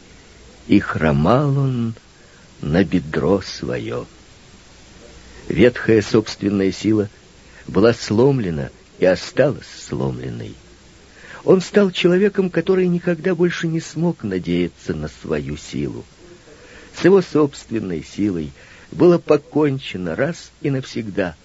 и 0.68 0.78
хромал 0.78 1.56
он 1.56 1.94
на 2.60 2.84
бедро 2.84 3.40
свое. 3.40 4.04
Ветхая 5.48 6.02
собственная 6.02 6.70
сила 6.70 7.08
была 7.66 7.94
сломлена 7.94 8.68
и 8.98 9.06
осталась 9.06 9.68
сломленной. 9.88 10.54
Он 11.44 11.60
стал 11.60 11.90
человеком, 11.90 12.50
который 12.50 12.86
никогда 12.86 13.34
больше 13.34 13.66
не 13.66 13.80
смог 13.80 14.22
надеяться 14.22 14.94
на 14.94 15.08
свою 15.08 15.56
силу. 15.56 16.04
С 16.94 17.04
его 17.04 17.22
собственной 17.22 18.04
силой 18.04 18.52
было 18.92 19.18
покончено 19.18 20.16
раз 20.16 20.50
и 20.60 20.70
навсегда. 20.70 21.36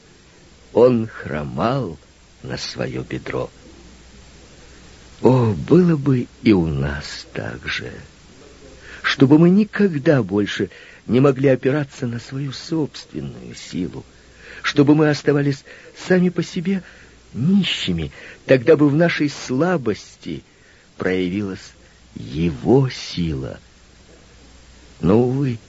Он 0.74 1.08
хромал 1.08 1.98
на 2.44 2.58
свое 2.58 3.06
бедро. 3.08 3.50
О, 5.22 5.54
было 5.54 5.96
бы 5.96 6.28
и 6.44 6.52
у 6.52 6.66
нас 6.66 7.26
так 7.32 7.66
же, 7.66 7.94
чтобы 9.02 9.40
мы 9.40 9.50
никогда 9.50 10.22
больше 10.24 10.70
не 11.08 11.22
могли 11.22 11.50
опираться 11.50 12.06
на 12.06 12.20
свою 12.20 12.52
собственную 12.52 13.56
силу, 13.56 14.04
чтобы 14.62 14.94
мы 14.94 15.10
оставались 15.10 15.64
сами 15.96 16.28
по 16.28 16.44
себе– 16.44 16.84
нищими, 17.36 18.12
тогда 18.46 18.76
бы 18.76 18.90
в 18.90 18.96
нашей 18.96 19.30
слабости 19.30 20.44
проявилась 20.98 21.74
его 22.16 22.90
сила. 22.90 23.60
Но, 25.02 25.22
увы, 25.22 25.60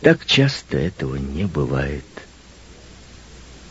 так 0.00 0.24
часто 0.24 0.78
этого 0.78 1.16
не 1.16 1.44
бывает. 1.44 2.04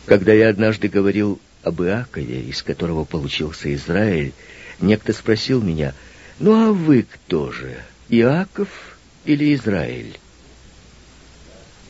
Когда 0.06 0.32
я 0.32 0.48
однажды 0.48 0.88
говорил 0.88 1.40
об 1.62 1.82
Иакове, 1.82 2.42
из 2.42 2.62
которого 2.62 3.04
получился 3.04 3.74
Израиль, 3.74 4.32
некто 4.80 5.12
спросил 5.12 5.60
меня, 5.60 5.94
«Ну 6.38 6.68
а 6.68 6.72
вы 6.72 7.02
кто 7.02 7.50
же, 7.50 7.76
Иаков 8.08 8.68
или 9.24 9.54
Израиль?» 9.54 10.18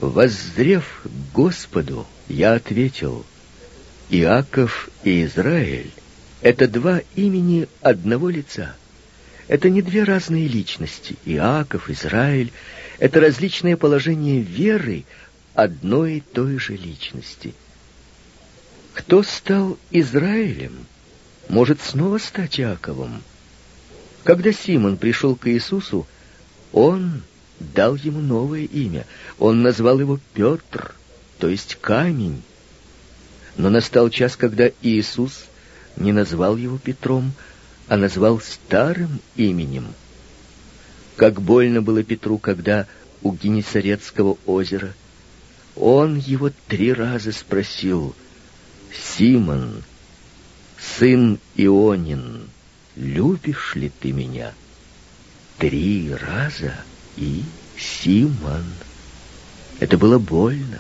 Воззрев 0.01 1.03
Господу, 1.35 2.07
я 2.29 2.55
ответил— 2.55 3.27
Иаков 4.11 4.89
и 5.05 5.25
Израиль— 5.25 5.91
это 6.41 6.67
два 6.67 7.03
имени 7.15 7.69
одного 7.83 8.31
лица. 8.31 8.75
Это 9.49 9.71
не 9.71 9.83
две 9.83 10.05
разные 10.05 10.47
личности. 10.47 11.17
Иаков, 11.25 11.91
Израиль— 11.91 12.53
это 12.99 13.21
различные 13.21 13.77
положения 13.77 14.41
веры 14.41 15.05
одной 15.55 16.19
и 16.19 16.21
той 16.21 16.59
же 16.59 16.77
личности. 16.77 17.55
Кто 18.95 19.23
стал 19.23 19.79
Израилем, 19.91 20.87
может 21.49 21.81
снова 21.81 22.19
стать 22.19 22.61
Иаковом. 22.61 23.23
Когда 24.25 24.53
Симон 24.53 24.97
пришел 24.97 25.37
к 25.37 25.49
Иисусу, 25.49 26.07
он 26.73 27.23
дал 27.61 27.95
ему 27.95 28.21
новое 28.21 28.65
имя. 28.65 29.07
Он 29.39 29.63
назвал 29.63 30.01
его 30.01 30.19
Петр, 30.35 30.95
то 31.39 31.49
есть 31.49 31.77
камень. 31.81 32.43
Но 33.59 33.71
настал 33.71 34.09
час, 34.09 34.37
когда 34.37 34.71
Иисус 34.81 35.45
не 35.97 36.13
назвал 36.13 36.57
его 36.57 36.79
Петром, 36.79 37.33
а 37.89 37.97
назвал 37.97 38.41
старым 38.41 39.21
именем. 39.35 39.89
Как 41.17 41.43
больно 41.43 41.83
было 41.83 42.05
Петру, 42.05 42.39
когда 42.39 42.87
у 43.21 43.33
Генесарецкого 43.33 44.39
озера 44.47 44.95
он 45.75 46.17
его 46.17 46.51
три 46.69 46.93
раза 46.93 47.33
спросил, 47.33 48.15
«Симон, 48.93 49.83
сын 50.79 51.41
Ионин, 51.57 52.49
любишь 52.95 53.75
ли 53.75 53.91
ты 53.91 54.13
меня?» 54.13 54.55
Три 55.59 56.15
раза 56.15 56.75
и 57.17 57.43
Симон. 57.77 58.65
Это 59.81 59.99
было 59.99 60.19
больно. 60.19 60.79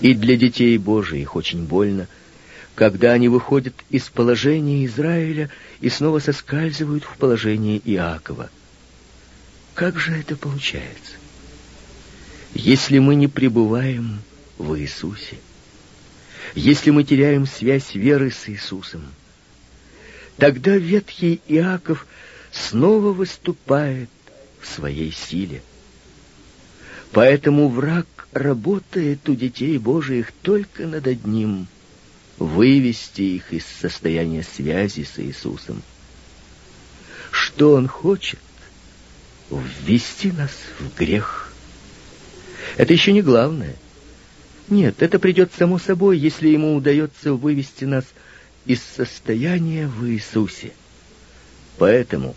И 0.00 0.14
для 0.14 0.36
детей 0.36 0.76
Божиих 0.78 1.36
очень 1.36 1.64
больно, 1.64 2.08
когда 2.74 3.12
они 3.12 3.28
выходят 3.28 3.74
из 3.90 4.08
положения 4.08 4.84
Израиля 4.86 5.50
и 5.80 5.88
снова 5.88 6.18
соскальзывают 6.18 7.04
в 7.04 7.16
положение 7.16 7.80
Иакова. 7.84 8.50
Как 9.74 9.98
же 9.98 10.12
это 10.12 10.36
получается? 10.36 11.12
Если 12.54 12.98
мы 12.98 13.14
не 13.14 13.28
пребываем 13.28 14.20
в 14.58 14.78
Иисусе, 14.78 15.38
если 16.54 16.90
мы 16.90 17.04
теряем 17.04 17.46
связь 17.46 17.94
веры 17.94 18.30
с 18.30 18.48
Иисусом, 18.48 19.02
тогда 20.36 20.76
ветхий 20.76 21.40
Иаков 21.48 22.06
снова 22.52 23.12
выступает 23.12 24.10
в 24.60 24.66
своей 24.66 25.12
силе. 25.12 25.62
Поэтому 27.12 27.68
враг 27.68 28.06
работает 28.34 29.28
у 29.28 29.34
детей 29.34 29.78
Божиих 29.78 30.32
только 30.42 30.86
над 30.86 31.06
одним— 31.06 31.66
вывести 32.38 33.22
их 33.22 33.52
из 33.52 33.64
состояния 33.64 34.42
связи 34.42 35.04
с 35.04 35.18
Иисусом. 35.20 35.82
Что 37.30 37.74
он 37.74 37.86
хочет? 37.86 38.40
ввести 39.84 40.32
нас 40.32 40.50
в 40.80 40.98
грех. 40.98 41.52
Это 42.76 42.92
еще 42.92 43.12
не 43.12 43.22
главное. 43.22 43.76
Нет, 44.68 45.02
это 45.02 45.18
придет 45.18 45.52
само 45.56 45.78
собой, 45.78 46.18
если 46.18 46.48
ему 46.48 46.74
удается 46.74 47.34
вывести 47.34 47.84
нас 47.84 48.04
из 48.64 48.82
состояния 48.82 49.86
в 49.86 50.06
Иисусе. 50.06 50.72
Поэтому 51.78 52.34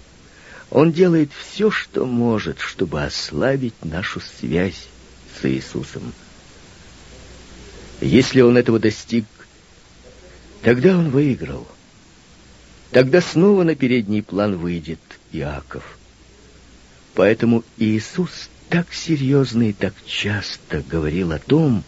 он 0.70 0.92
делает 0.92 1.32
все, 1.32 1.72
что 1.72 2.06
может, 2.06 2.60
чтобы 2.60 3.04
ослабить 3.04 3.86
нашу 3.86 4.20
связь 4.20 4.88
с 5.42 5.46
Иисусом. 5.50 6.14
Если 8.02 8.42
он 8.42 8.58
этого 8.58 8.80
достиг, 8.80 9.26
тогда 10.62 10.98
он 10.98 11.10
выиграл. 11.10 11.68
Тогда 12.92 13.22
снова 13.22 13.64
на 13.64 13.76
передний 13.76 14.24
план 14.24 14.58
выйдет 14.58 15.00
Иаков. 15.32 15.98
Поэтому 17.16 17.64
Иисус 17.78 18.50
так 18.70 18.94
серьезно 18.94 19.70
и 19.70 19.74
так 19.74 19.94
часто 20.06 20.84
говорил 20.88 21.32
о 21.32 21.40
том, 21.40 21.84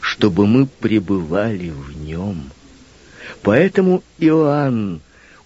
чтобы 0.00 0.46
мы 0.46 0.66
пребывали 0.66 1.70
в 1.70 1.96
нем. 1.96 2.50
Поэтому 3.42 4.04
Иоанн 4.18 5.00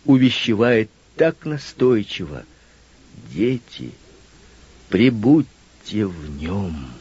увещевает 0.05 0.91
так 1.17 1.45
настойчиво. 1.45 2.45
Дети, 3.33 3.93
прибудьте 4.89 6.07
в 6.07 6.31
нем. 6.41 7.00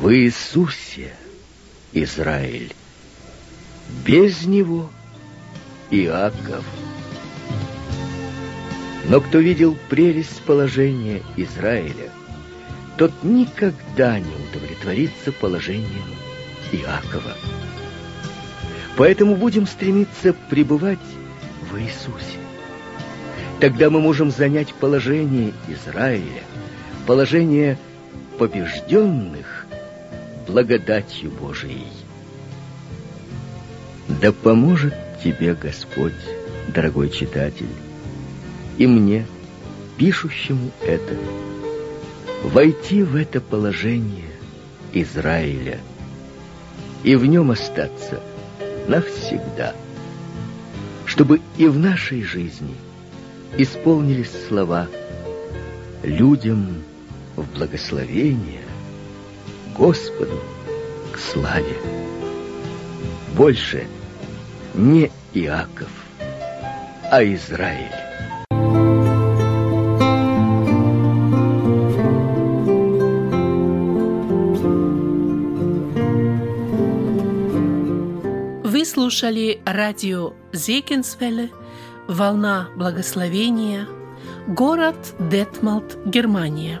В 0.00 0.08
Иисусе, 0.12 1.12
Израиль. 1.92 2.72
Без 4.06 4.46
него 4.46 4.90
Иаков. 5.90 6.64
Но 9.08 9.20
кто 9.20 9.38
видел 9.38 9.76
прелесть 9.90 10.40
положения 10.42 11.22
Израиля, 11.36 12.10
тот 12.96 13.12
никогда 13.22 14.18
не 14.18 14.34
удовлетворится 14.48 15.30
положением 15.30 16.16
Иакова. 16.72 17.36
Поэтому 18.96 19.36
будем 19.36 19.66
стремиться 19.66 20.32
пребывать 20.32 20.98
в 21.70 21.76
Иисусе. 21.78 22.38
Тогда 23.60 23.90
мы 23.90 24.00
можем 24.00 24.30
занять 24.30 24.72
положение 24.72 25.52
Израиля, 25.68 26.42
положение 27.06 27.78
побежденных 28.38 29.61
благодатью 30.46 31.30
Божией. 31.30 31.86
Да 34.08 34.32
поможет 34.32 34.94
тебе 35.22 35.54
Господь, 35.54 36.12
дорогой 36.68 37.10
читатель, 37.10 37.68
и 38.78 38.86
мне, 38.86 39.26
пишущему 39.96 40.70
это, 40.82 41.16
войти 42.42 43.02
в 43.02 43.16
это 43.16 43.40
положение 43.40 44.30
Израиля 44.92 45.78
и 47.02 47.16
в 47.16 47.26
нем 47.26 47.50
остаться 47.50 48.20
навсегда, 48.88 49.74
чтобы 51.06 51.40
и 51.56 51.66
в 51.66 51.78
нашей 51.78 52.22
жизни 52.22 52.74
исполнились 53.56 54.30
слова 54.48 54.88
«людям 56.02 56.82
в 57.36 57.44
благословение, 57.54 58.61
Господу 59.76 60.38
к 61.12 61.18
славе». 61.18 61.76
Больше 63.36 63.86
не 64.74 65.10
Иаков, 65.32 65.90
а 67.10 67.24
Израиль. 67.24 68.02
слушали 78.92 79.60
радио 79.64 80.32
Зекинсвелле, 80.52 81.50
«Волна 82.08 82.68
благословения», 82.76 83.86
город 84.46 84.96
Детмалт, 85.18 85.96
Германия. 86.04 86.80